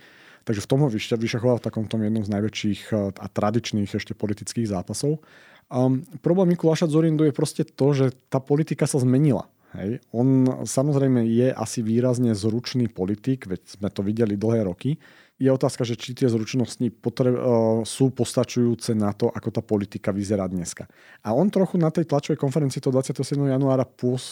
Takže 0.49 0.65
v 0.65 0.69
tom 0.73 0.81
ho 0.81 0.89
vyšachoval 0.89 1.61
v 1.61 1.65
takomto 1.69 2.01
jednom 2.01 2.25
z 2.25 2.33
najväčších 2.33 2.81
eh, 2.89 3.13
a 3.13 3.25
tradičných 3.29 3.93
ešte 3.93 4.17
politických 4.17 4.65
zápasov. 4.65 5.21
Um, 5.69 6.01
problém 6.25 6.49
Mikuláša 6.57 6.89
Zorindu 6.89 7.21
je 7.29 7.37
proste 7.37 7.61
to, 7.61 7.93
že 7.93 8.17
tá 8.33 8.41
politika 8.41 8.89
sa 8.89 8.97
zmenila. 8.97 9.45
Hej. 9.77 10.01
On 10.09 10.49
samozrejme 10.65 11.21
je 11.29 11.53
asi 11.53 11.85
výrazne 11.85 12.33
zručný 12.33 12.89
politik, 12.89 13.45
veď 13.45 13.77
sme 13.77 13.93
to 13.93 14.01
videli 14.01 14.33
dlhé 14.33 14.65
roky. 14.65 14.97
Je 15.37 15.53
otázka, 15.53 15.85
že 15.85 15.93
či 15.93 16.17
tie 16.17 16.25
zručnosti 16.25 16.81
potre- 16.97 17.29
uh, 17.29 17.85
sú 17.85 18.09
postačujúce 18.09 18.97
na 18.97 19.13
to, 19.13 19.29
ako 19.29 19.53
tá 19.53 19.61
politika 19.61 20.09
vyzerá 20.09 20.49
dneska. 20.49 20.89
A 21.21 21.37
on 21.37 21.53
trochu 21.53 21.77
na 21.77 21.93
tej 21.93 22.09
tlačovej 22.09 22.41
konferencii 22.41 22.81
to 22.81 22.89
27. 22.89 23.37
januára 23.37 23.85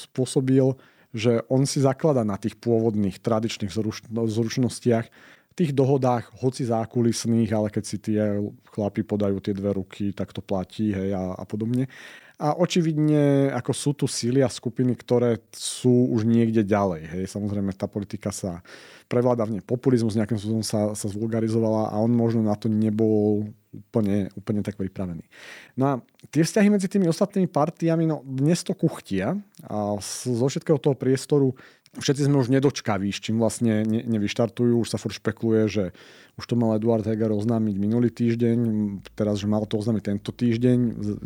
pôsobil, 0.10 0.74
že 1.14 1.46
on 1.54 1.70
si 1.70 1.80
zaklada 1.80 2.26
na 2.26 2.42
tých 2.42 2.58
pôvodných 2.58 3.22
tradičných 3.22 3.70
zruč- 3.70 4.10
zručnostiach 4.10 5.37
tých 5.58 5.74
dohodách, 5.74 6.30
hoci 6.38 6.70
zákulisných, 6.70 7.50
ale 7.50 7.74
keď 7.74 7.84
si 7.84 7.98
tie 7.98 8.38
chlapi 8.70 9.02
podajú 9.02 9.42
tie 9.42 9.58
dve 9.58 9.74
ruky, 9.74 10.14
tak 10.14 10.30
to 10.30 10.46
platí 10.46 10.94
hej, 10.94 11.18
a, 11.18 11.34
a 11.34 11.44
podobne. 11.50 11.90
A 12.38 12.54
očividne 12.54 13.50
ako 13.50 13.72
sú 13.74 13.92
tu 13.98 14.06
síly 14.06 14.46
a 14.46 14.50
skupiny, 14.54 14.94
ktoré 14.94 15.42
sú 15.50 16.14
už 16.14 16.22
niekde 16.30 16.62
ďalej. 16.62 17.02
Hej. 17.10 17.24
Samozrejme, 17.34 17.74
tá 17.74 17.90
politika 17.90 18.30
sa 18.30 18.62
prevláda 19.10 19.42
v 19.50 19.58
nej 19.58 19.64
populizmus, 19.66 20.14
nejakým 20.14 20.38
spôsobom 20.38 20.62
sa, 20.62 20.94
sa 20.94 21.10
zvulgarizovala 21.10 21.90
a 21.90 21.98
on 21.98 22.14
možno 22.14 22.46
na 22.46 22.54
to 22.54 22.70
nebol 22.70 23.50
úplne, 23.74 24.30
úplne 24.38 24.62
tak 24.62 24.78
pripravený. 24.78 25.26
No 25.82 25.84
a 25.90 25.94
tie 26.30 26.46
vzťahy 26.46 26.70
medzi 26.70 26.86
tými 26.86 27.10
ostatnými 27.10 27.50
partiami, 27.50 28.06
no 28.06 28.22
dnes 28.22 28.62
to 28.62 28.78
kuchtia 28.78 29.34
a 29.66 29.98
zo 30.02 30.46
všetkého 30.46 30.78
toho 30.78 30.94
priestoru 30.94 31.58
všetci 31.96 32.28
sme 32.28 32.42
už 32.44 32.52
nedočkaví, 32.52 33.08
s 33.10 33.24
čím 33.24 33.40
vlastne 33.40 33.88
ne, 33.88 34.04
nevyštartujú. 34.04 34.84
Už 34.84 34.92
sa 34.92 35.00
furt 35.00 35.16
špekuluje, 35.16 35.64
že 35.72 35.84
už 36.38 36.46
to 36.46 36.54
mal 36.54 36.78
Eduard 36.78 37.02
Heger 37.02 37.34
oznámiť 37.34 37.76
minulý 37.82 38.14
týždeň, 38.14 38.58
teraz, 39.18 39.42
že 39.42 39.50
mal 39.50 39.66
to 39.66 39.82
oznámiť 39.82 40.04
tento 40.14 40.30
týždeň. 40.30 40.78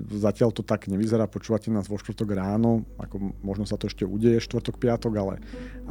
Zatiaľ 0.07 0.55
to 0.55 0.63
tak 0.63 0.87
nevyzerá, 0.87 1.27
počúvate 1.27 1.67
nás 1.67 1.91
vo 1.91 1.99
štvrtok 1.99 2.31
ráno, 2.31 2.87
ako 2.95 3.35
možno 3.43 3.67
sa 3.67 3.75
to 3.75 3.91
ešte 3.91 4.07
udeje 4.07 4.39
štvrtok, 4.39 4.79
piatok, 4.79 5.13
ale, 5.19 5.35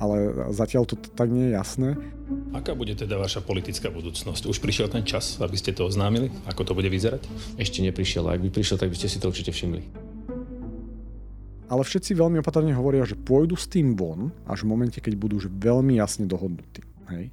ale 0.01 0.17
zatiaľ 0.57 0.89
to 0.89 0.97
tak 0.97 1.29
nie 1.29 1.53
je 1.53 1.53
jasné. 1.53 1.89
Aká 2.57 2.73
bude 2.73 2.97
teda 2.97 3.21
vaša 3.21 3.45
politická 3.45 3.93
budúcnosť? 3.93 4.49
Už 4.49 4.57
prišiel 4.63 4.89
ten 4.89 5.05
čas, 5.05 5.37
aby 5.45 5.57
ste 5.59 5.77
to 5.77 5.85
oznámili? 5.85 6.33
Ako 6.49 6.65
to 6.65 6.73
bude 6.73 6.89
vyzerať? 6.89 7.29
Ešte 7.61 7.85
neprišiel, 7.85 8.25
ak 8.25 8.41
by 8.41 8.49
prišiel, 8.49 8.81
tak 8.81 8.89
by 8.89 8.97
ste 8.97 9.13
si 9.13 9.21
to 9.21 9.29
určite 9.29 9.53
všimli 9.53 10.10
ale 11.71 11.87
všetci 11.87 12.19
veľmi 12.19 12.43
opatrne 12.43 12.75
hovoria, 12.75 13.07
že 13.07 13.15
pôjdu 13.15 13.55
s 13.55 13.71
tým 13.71 13.95
von 13.95 14.35
až 14.51 14.67
v 14.67 14.75
momente, 14.75 14.99
keď 14.99 15.15
budú 15.15 15.39
už 15.39 15.47
veľmi 15.55 16.03
jasne 16.03 16.27
dohodnutí. 16.27 16.83
Hej. 17.15 17.31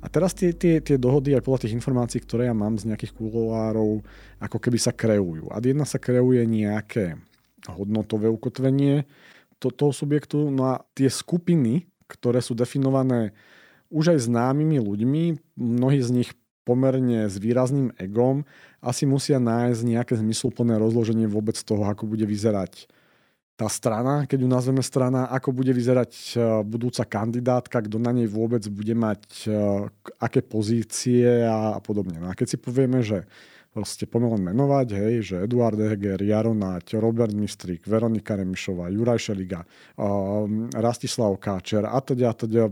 A 0.00 0.06
teraz 0.08 0.32
tie, 0.32 0.54
tie, 0.54 0.78
tie 0.78 0.96
dohody 0.96 1.34
aj 1.34 1.42
podľa 1.42 1.66
tých 1.66 1.76
informácií, 1.76 2.22
ktoré 2.22 2.48
ja 2.48 2.54
mám 2.54 2.78
z 2.78 2.88
nejakých 2.88 3.18
kuloárov, 3.18 4.00
ako 4.38 4.58
keby 4.62 4.78
sa 4.78 4.94
kreujú. 4.94 5.50
A 5.50 5.58
jedna 5.60 5.84
sa 5.84 5.98
kreuje 5.98 6.46
nejaké 6.46 7.20
hodnotové 7.68 8.30
ukotvenie 8.30 9.04
to, 9.60 9.68
toho 9.68 9.92
subjektu, 9.92 10.48
no 10.48 10.72
a 10.72 10.74
tie 10.96 11.10
skupiny, 11.12 11.84
ktoré 12.08 12.40
sú 12.40 12.56
definované 12.56 13.36
už 13.92 14.16
aj 14.16 14.30
známymi 14.30 14.80
ľuďmi, 14.80 15.24
mnohí 15.58 16.00
z 16.00 16.10
nich 16.14 16.30
pomerne 16.64 17.26
s 17.26 17.36
výrazným 17.36 17.92
egom, 17.98 18.46
asi 18.80 19.04
musia 19.04 19.36
nájsť 19.36 19.82
nejaké 19.82 20.14
zmysluplné 20.16 20.78
rozloženie 20.78 21.26
vôbec 21.26 21.58
toho, 21.58 21.84
ako 21.84 22.08
bude 22.08 22.24
vyzerať 22.24 22.88
tá 23.60 23.68
strana, 23.68 24.24
keď 24.24 24.38
ju 24.40 24.48
nazveme 24.48 24.80
strana, 24.80 25.28
ako 25.28 25.52
bude 25.52 25.76
vyzerať 25.76 26.12
e, 26.32 26.64
budúca 26.64 27.04
kandidátka, 27.04 27.84
kto 27.84 28.00
na 28.00 28.08
nej 28.08 28.24
vôbec 28.24 28.64
bude 28.72 28.96
mať 28.96 29.22
e, 29.44 29.52
aké 30.16 30.40
pozície 30.40 31.44
a, 31.44 31.76
podobne. 31.84 32.16
No 32.16 32.32
a 32.32 32.36
keď 32.36 32.56
si 32.56 32.56
povieme, 32.56 33.04
že 33.04 33.28
proste 33.68 34.08
poďme 34.08 34.40
len 34.40 34.42
menovať, 34.48 34.88
hej, 34.96 35.14
že 35.20 35.36
Eduard 35.44 35.76
Heger, 35.76 36.24
Jaro 36.24 36.56
Nať, 36.56 36.96
Robert 36.96 37.36
Mistrik, 37.36 37.84
Veronika 37.84 38.32
Remišová, 38.32 38.88
Juraj 38.88 39.28
Šeliga, 39.28 39.60
um, 40.00 40.72
Rastislav 40.72 41.36
Káčer 41.36 41.84
a 41.84 42.00
teda, 42.00 42.32
a 42.32 42.34
teda 42.34 42.64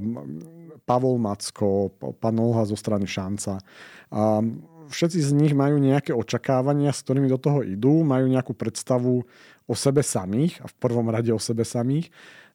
Pavol 0.88 1.20
Macko, 1.20 1.92
pán 2.16 2.40
Olha 2.40 2.64
zo 2.64 2.80
strany 2.80 3.04
Šanca. 3.04 3.60
Um, 4.08 4.64
všetci 4.88 5.20
z 5.20 5.30
nich 5.36 5.52
majú 5.52 5.76
nejaké 5.76 6.16
očakávania, 6.16 6.96
s 6.96 7.04
ktorými 7.04 7.28
do 7.28 7.36
toho 7.36 7.60
idú, 7.60 8.02
majú 8.02 8.24
nejakú 8.26 8.56
predstavu 8.56 9.22
o 9.68 9.74
sebe 9.76 10.00
samých 10.00 10.64
a 10.64 10.66
v 10.66 10.74
prvom 10.80 11.12
rade 11.12 11.28
o 11.28 11.38
sebe 11.38 11.62
samých. 11.62 12.08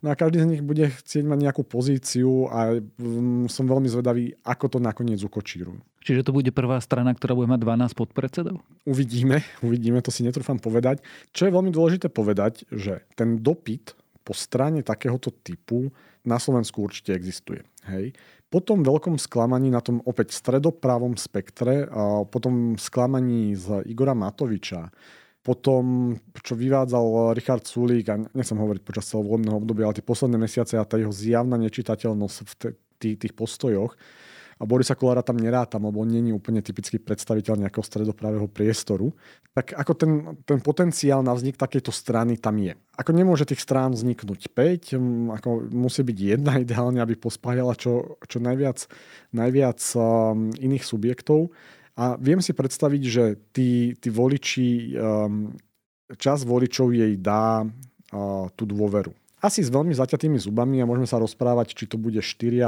No 0.03 0.11
a 0.11 0.19
každý 0.19 0.43
z 0.43 0.49
nich 0.49 0.63
bude 0.65 0.91
chcieť 0.91 1.23
mať 1.23 1.39
nejakú 1.39 1.63
pozíciu 1.63 2.51
a 2.51 2.75
mm, 2.75 3.47
som 3.47 3.63
veľmi 3.63 3.87
zvedavý, 3.87 4.35
ako 4.43 4.75
to 4.75 4.77
nakoniec 4.83 5.21
ukočírujú. 5.23 5.79
Čiže 6.03 6.27
to 6.27 6.35
bude 6.35 6.51
prvá 6.51 6.75
strana, 6.83 7.15
ktorá 7.15 7.31
bude 7.37 7.47
mať 7.47 7.63
12 7.63 7.95
podpredsedov? 7.95 8.59
Uvidíme, 8.83 9.39
uvidíme, 9.63 10.03
to 10.03 10.11
si 10.11 10.27
netrúfam 10.27 10.59
povedať. 10.59 10.99
Čo 11.31 11.47
je 11.47 11.55
veľmi 11.55 11.71
dôležité 11.71 12.11
povedať, 12.11 12.67
že 12.67 13.07
ten 13.15 13.39
dopyt 13.39 13.95
po 14.27 14.35
strane 14.35 14.83
takéhoto 14.83 15.31
typu 15.31 15.87
na 16.27 16.35
Slovensku 16.35 16.83
určite 16.83 17.15
existuje. 17.15 17.63
Hej. 17.87 18.11
Po 18.51 18.59
tom 18.59 18.83
veľkom 18.83 19.15
sklamaní 19.15 19.71
na 19.71 19.79
tom 19.79 20.03
opäť 20.03 20.35
stredopravom 20.35 21.15
spektre, 21.15 21.87
a 21.87 22.23
potom 22.27 22.75
sklamaní 22.75 23.55
z 23.55 23.87
Igora 23.87 24.15
Matoviča, 24.15 24.91
potom, 25.43 26.15
čo 26.39 26.55
vyvádzal 26.55 27.35
Richard 27.35 27.67
Sulík, 27.67 28.07
a 28.09 28.15
nechcem 28.31 28.55
hovoriť 28.55 28.81
počas 28.81 29.11
celého 29.11 29.27
voľného 29.27 29.59
obdobia, 29.59 29.91
ale 29.91 29.99
tie 29.99 30.05
posledné 30.05 30.39
mesiace 30.39 30.79
a 30.79 30.87
tá 30.87 30.95
jeho 30.95 31.11
zjavná 31.11 31.59
nečitateľnosť 31.59 32.37
v 32.47 32.53
tých, 32.97 33.15
tých 33.19 33.33
postojoch, 33.35 33.93
a 34.61 34.63
Borisa 34.63 34.95
Kolára 34.95 35.25
tam 35.25 35.35
nerátam, 35.35 35.83
lebo 35.83 36.07
není 36.07 36.31
úplne 36.31 36.63
typický 36.63 36.95
predstaviteľ 36.95 37.67
nejakého 37.67 37.83
stredopravého 37.83 38.47
priestoru, 38.47 39.11
tak 39.51 39.75
ako 39.75 39.91
ten, 39.91 40.11
ten 40.47 40.63
potenciál 40.63 41.19
na 41.19 41.35
vznik 41.35 41.59
takejto 41.59 41.91
strany 41.91 42.39
tam 42.39 42.55
je. 42.63 42.71
Ako 42.95 43.11
nemôže 43.11 43.43
tých 43.43 43.59
strán 43.59 43.91
vzniknúť 43.91 44.53
5, 44.53 44.95
ako 45.35 45.49
musí 45.73 46.01
byť 46.05 46.17
jedna 46.17 46.57
ideálne, 46.63 47.03
aby 47.03 47.19
pospájala 47.19 47.75
čo, 47.75 48.15
čo 48.23 48.39
najviac, 48.39 48.87
najviac 49.35 49.83
um, 49.99 50.53
iných 50.55 50.85
subjektov. 50.87 51.51
A 51.93 52.17
viem 52.17 52.41
si 52.41 52.57
predstaviť, 52.57 53.03
že 53.05 53.23
tí, 53.53 53.93
tí 54.01 54.09
voliči, 54.09 54.97
um, 54.97 55.53
čas 56.17 56.41
voličov 56.41 56.89
jej 56.89 57.13
dá 57.21 57.61
uh, 57.61 58.49
tú 58.57 58.65
dôveru. 58.65 59.13
Asi 59.43 59.59
s 59.59 59.69
veľmi 59.69 59.91
zaťatými 59.91 60.39
zubami 60.39 60.79
a 60.79 60.87
môžeme 60.87 61.05
sa 61.05 61.19
rozprávať, 61.19 61.75
či 61.75 61.85
to 61.85 61.99
bude 61.99 62.17
4,5 62.17 62.63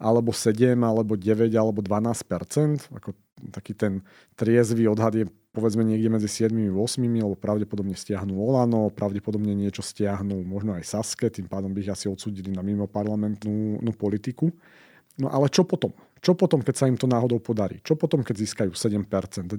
alebo 0.00 0.30
7 0.32 0.80
alebo 0.80 1.14
9 1.14 1.52
alebo 1.54 1.84
12 1.84 2.88
Ako 2.88 3.12
taký 3.52 3.76
ten 3.76 4.00
triezvý 4.34 4.88
odhad 4.88 5.12
je 5.14 5.28
povedzme 5.54 5.86
niekde 5.86 6.10
medzi 6.10 6.26
7 6.26 6.50
a 6.50 6.74
8, 6.74 6.98
lebo 7.04 7.38
pravdepodobne 7.38 7.94
stiahnu 7.94 8.34
Olano, 8.34 8.90
pravdepodobne 8.90 9.54
niečo 9.54 9.86
stiahnu 9.86 10.42
možno 10.42 10.74
aj 10.74 10.88
Saske, 10.88 11.30
tým 11.30 11.46
pádom 11.46 11.70
by 11.70 11.86
ich 11.86 11.92
asi 11.94 12.10
odsudili 12.10 12.50
na 12.50 12.66
mimo 12.66 12.90
parlamentnú 12.90 13.78
politiku. 13.94 14.50
No 15.14 15.30
ale 15.30 15.46
čo 15.46 15.62
potom? 15.62 15.94
Čo 16.24 16.32
potom, 16.32 16.64
keď 16.64 16.74
sa 16.74 16.88
im 16.88 16.96
to 16.96 17.04
náhodou 17.04 17.36
podarí? 17.36 17.84
Čo 17.84 18.00
potom, 18.00 18.24
keď 18.24 18.48
získajú 18.48 18.72
7%, 18.72 19.04
9%, 19.44 19.52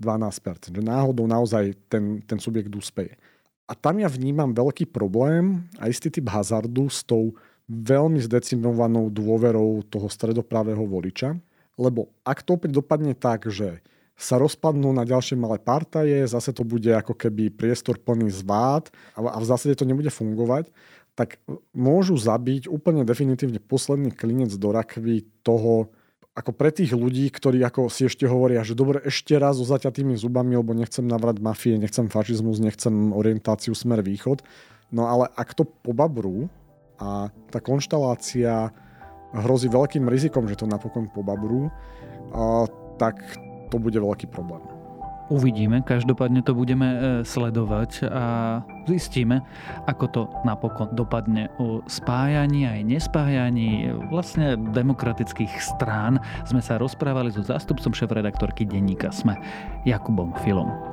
12%? 0.00 0.72
Že 0.72 0.80
náhodou 0.80 1.28
naozaj 1.28 1.76
ten, 1.92 2.24
ten 2.24 2.40
subjekt 2.40 2.72
úspeje. 2.72 3.20
A 3.68 3.76
tam 3.76 4.00
ja 4.00 4.08
vnímam 4.08 4.56
veľký 4.56 4.88
problém 4.88 5.68
a 5.76 5.92
istý 5.92 6.08
typ 6.08 6.32
hazardu 6.32 6.88
s 6.88 7.04
tou 7.04 7.36
veľmi 7.68 8.16
zdecimovanou 8.24 9.12
dôverou 9.12 9.84
toho 9.84 10.08
stredopravého 10.08 10.80
voliča. 10.88 11.36
Lebo 11.76 12.08
ak 12.24 12.40
to 12.40 12.56
opäť 12.56 12.72
dopadne 12.72 13.12
tak, 13.12 13.44
že 13.52 13.84
sa 14.16 14.40
rozpadnú 14.40 14.96
na 14.96 15.04
ďalšie 15.04 15.36
malé 15.36 15.60
partaje, 15.60 16.24
zase 16.24 16.56
to 16.56 16.64
bude 16.64 16.88
ako 16.88 17.12
keby 17.12 17.52
priestor 17.52 18.00
plný 18.00 18.32
zvád 18.32 18.88
a 19.12 19.36
v 19.36 19.44
zásade 19.44 19.76
to 19.76 19.84
nebude 19.84 20.08
fungovať, 20.08 20.72
tak 21.16 21.40
môžu 21.72 22.20
zabiť 22.20 22.68
úplne 22.68 23.02
definitívne 23.08 23.56
posledný 23.56 24.12
klinec 24.12 24.52
do 24.52 24.68
rakvy 24.68 25.24
toho, 25.40 25.88
ako 26.36 26.52
pre 26.52 26.68
tých 26.68 26.92
ľudí, 26.92 27.32
ktorí 27.32 27.64
ako 27.64 27.88
si 27.88 28.04
ešte 28.04 28.28
hovoria, 28.28 28.60
že 28.60 28.76
dobre, 28.76 29.00
ešte 29.00 29.32
raz 29.40 29.56
so 29.56 29.64
zaťatými 29.64 30.12
zubami, 30.20 30.60
lebo 30.60 30.76
nechcem 30.76 31.08
navrať 31.08 31.40
mafie, 31.40 31.80
nechcem 31.80 32.12
fašizmus, 32.12 32.60
nechcem 32.60 33.16
orientáciu 33.16 33.72
smer 33.72 34.04
východ. 34.04 34.44
No 34.92 35.08
ale 35.08 35.32
ak 35.32 35.56
to 35.56 35.64
pobabrú 35.64 36.52
a 37.00 37.32
tá 37.48 37.64
konštalácia 37.64 38.68
hrozí 39.32 39.72
veľkým 39.72 40.04
rizikom, 40.04 40.44
že 40.44 40.60
to 40.60 40.68
napokon 40.68 41.08
pobabrú, 41.08 41.72
tak 43.00 43.16
to 43.72 43.80
bude 43.80 43.96
veľký 43.96 44.28
problém. 44.28 44.75
Uvidíme, 45.26 45.82
každopádne 45.82 46.46
to 46.46 46.54
budeme 46.54 46.86
e, 46.86 46.98
sledovať 47.26 48.06
a 48.06 48.24
zistíme, 48.86 49.42
ako 49.90 50.04
to 50.06 50.22
napokon 50.46 50.94
dopadne 50.94 51.50
o 51.58 51.82
spájaní 51.90 52.62
aj 52.62 52.86
nespájaní 52.86 53.90
vlastne 54.06 54.54
demokratických 54.54 55.50
strán. 55.58 56.22
Sme 56.46 56.62
sa 56.62 56.78
rozprávali 56.78 57.34
so 57.34 57.42
zástupcom 57.42 57.90
šéf-redaktorky 57.90 58.62
denníka 58.70 59.10
SME, 59.10 59.34
Jakubom 59.82 60.30
Filom. 60.46 60.85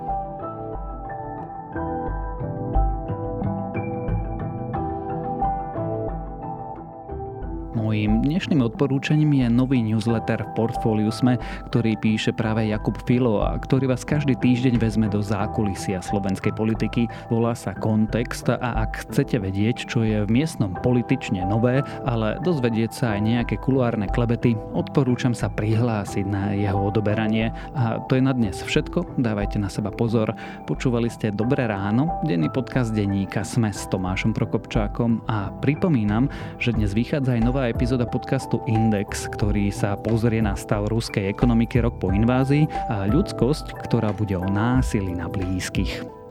Mojím 7.93 8.25
dnešným 8.25 8.65
odporúčaním 8.65 9.37
je 9.37 9.47
nový 9.53 9.77
newsletter 9.85 10.41
v 10.41 10.53
portfóliu 10.57 11.13
SME, 11.13 11.37
ktorý 11.69 11.93
píše 12.01 12.33
práve 12.33 12.65
Jakub 12.65 12.97
Filo 13.05 13.45
a 13.45 13.53
ktorý 13.53 13.85
vás 13.85 14.01
každý 14.01 14.33
týždeň 14.33 14.81
vezme 14.81 15.05
do 15.13 15.21
zákulisia 15.21 16.01
slovenskej 16.01 16.57
politiky. 16.57 17.05
Volá 17.29 17.53
sa 17.53 17.77
Kontext 17.77 18.49
a 18.49 18.57
ak 18.57 19.05
chcete 19.05 19.37
vedieť, 19.37 19.85
čo 19.85 20.01
je 20.01 20.25
v 20.25 20.33
miestnom 20.33 20.73
politične 20.73 21.45
nové, 21.45 21.85
ale 22.01 22.41
dozvedieť 22.41 22.89
sa 22.97 23.05
aj 23.13 23.29
nejaké 23.29 23.61
kuluárne 23.61 24.09
klebety, 24.09 24.57
odporúčam 24.73 25.37
sa 25.37 25.53
prihlásiť 25.53 26.25
na 26.25 26.57
jeho 26.57 26.89
odoberanie. 26.89 27.53
A 27.77 28.01
to 28.09 28.17
je 28.17 28.25
na 28.25 28.33
dnes 28.33 28.57
všetko, 28.57 29.21
dávajte 29.21 29.61
na 29.61 29.69
seba 29.69 29.93
pozor. 29.93 30.33
Počúvali 30.65 31.13
ste 31.13 31.29
Dobré 31.29 31.69
ráno, 31.69 32.09
denný 32.25 32.49
podcast 32.49 32.89
denníka 32.89 33.45
Sme 33.45 33.69
s 33.69 33.85
Tomášom 33.85 34.33
Prokopčákom 34.33 35.29
a 35.29 35.53
pripomínam, 35.61 36.25
že 36.57 36.73
dnes 36.73 36.97
vychádza 36.97 37.37
aj 37.37 37.41
nová 37.45 37.69
epizóda 37.69 37.82
epizóda 37.83 38.07
podcastu 38.07 38.63
Index, 38.63 39.27
ktorý 39.27 39.67
sa 39.67 39.99
pozrie 39.99 40.39
na 40.39 40.55
stav 40.55 40.87
ruskej 40.87 41.27
ekonomiky 41.27 41.83
rok 41.83 41.99
po 41.99 42.15
invázii 42.15 42.63
a 42.87 43.03
ľudskosť, 43.11 43.75
ktorá 43.75 44.15
bude 44.15 44.39
o 44.39 44.47
násilí 44.47 45.11
na 45.11 45.27
blízkych. 45.27 46.22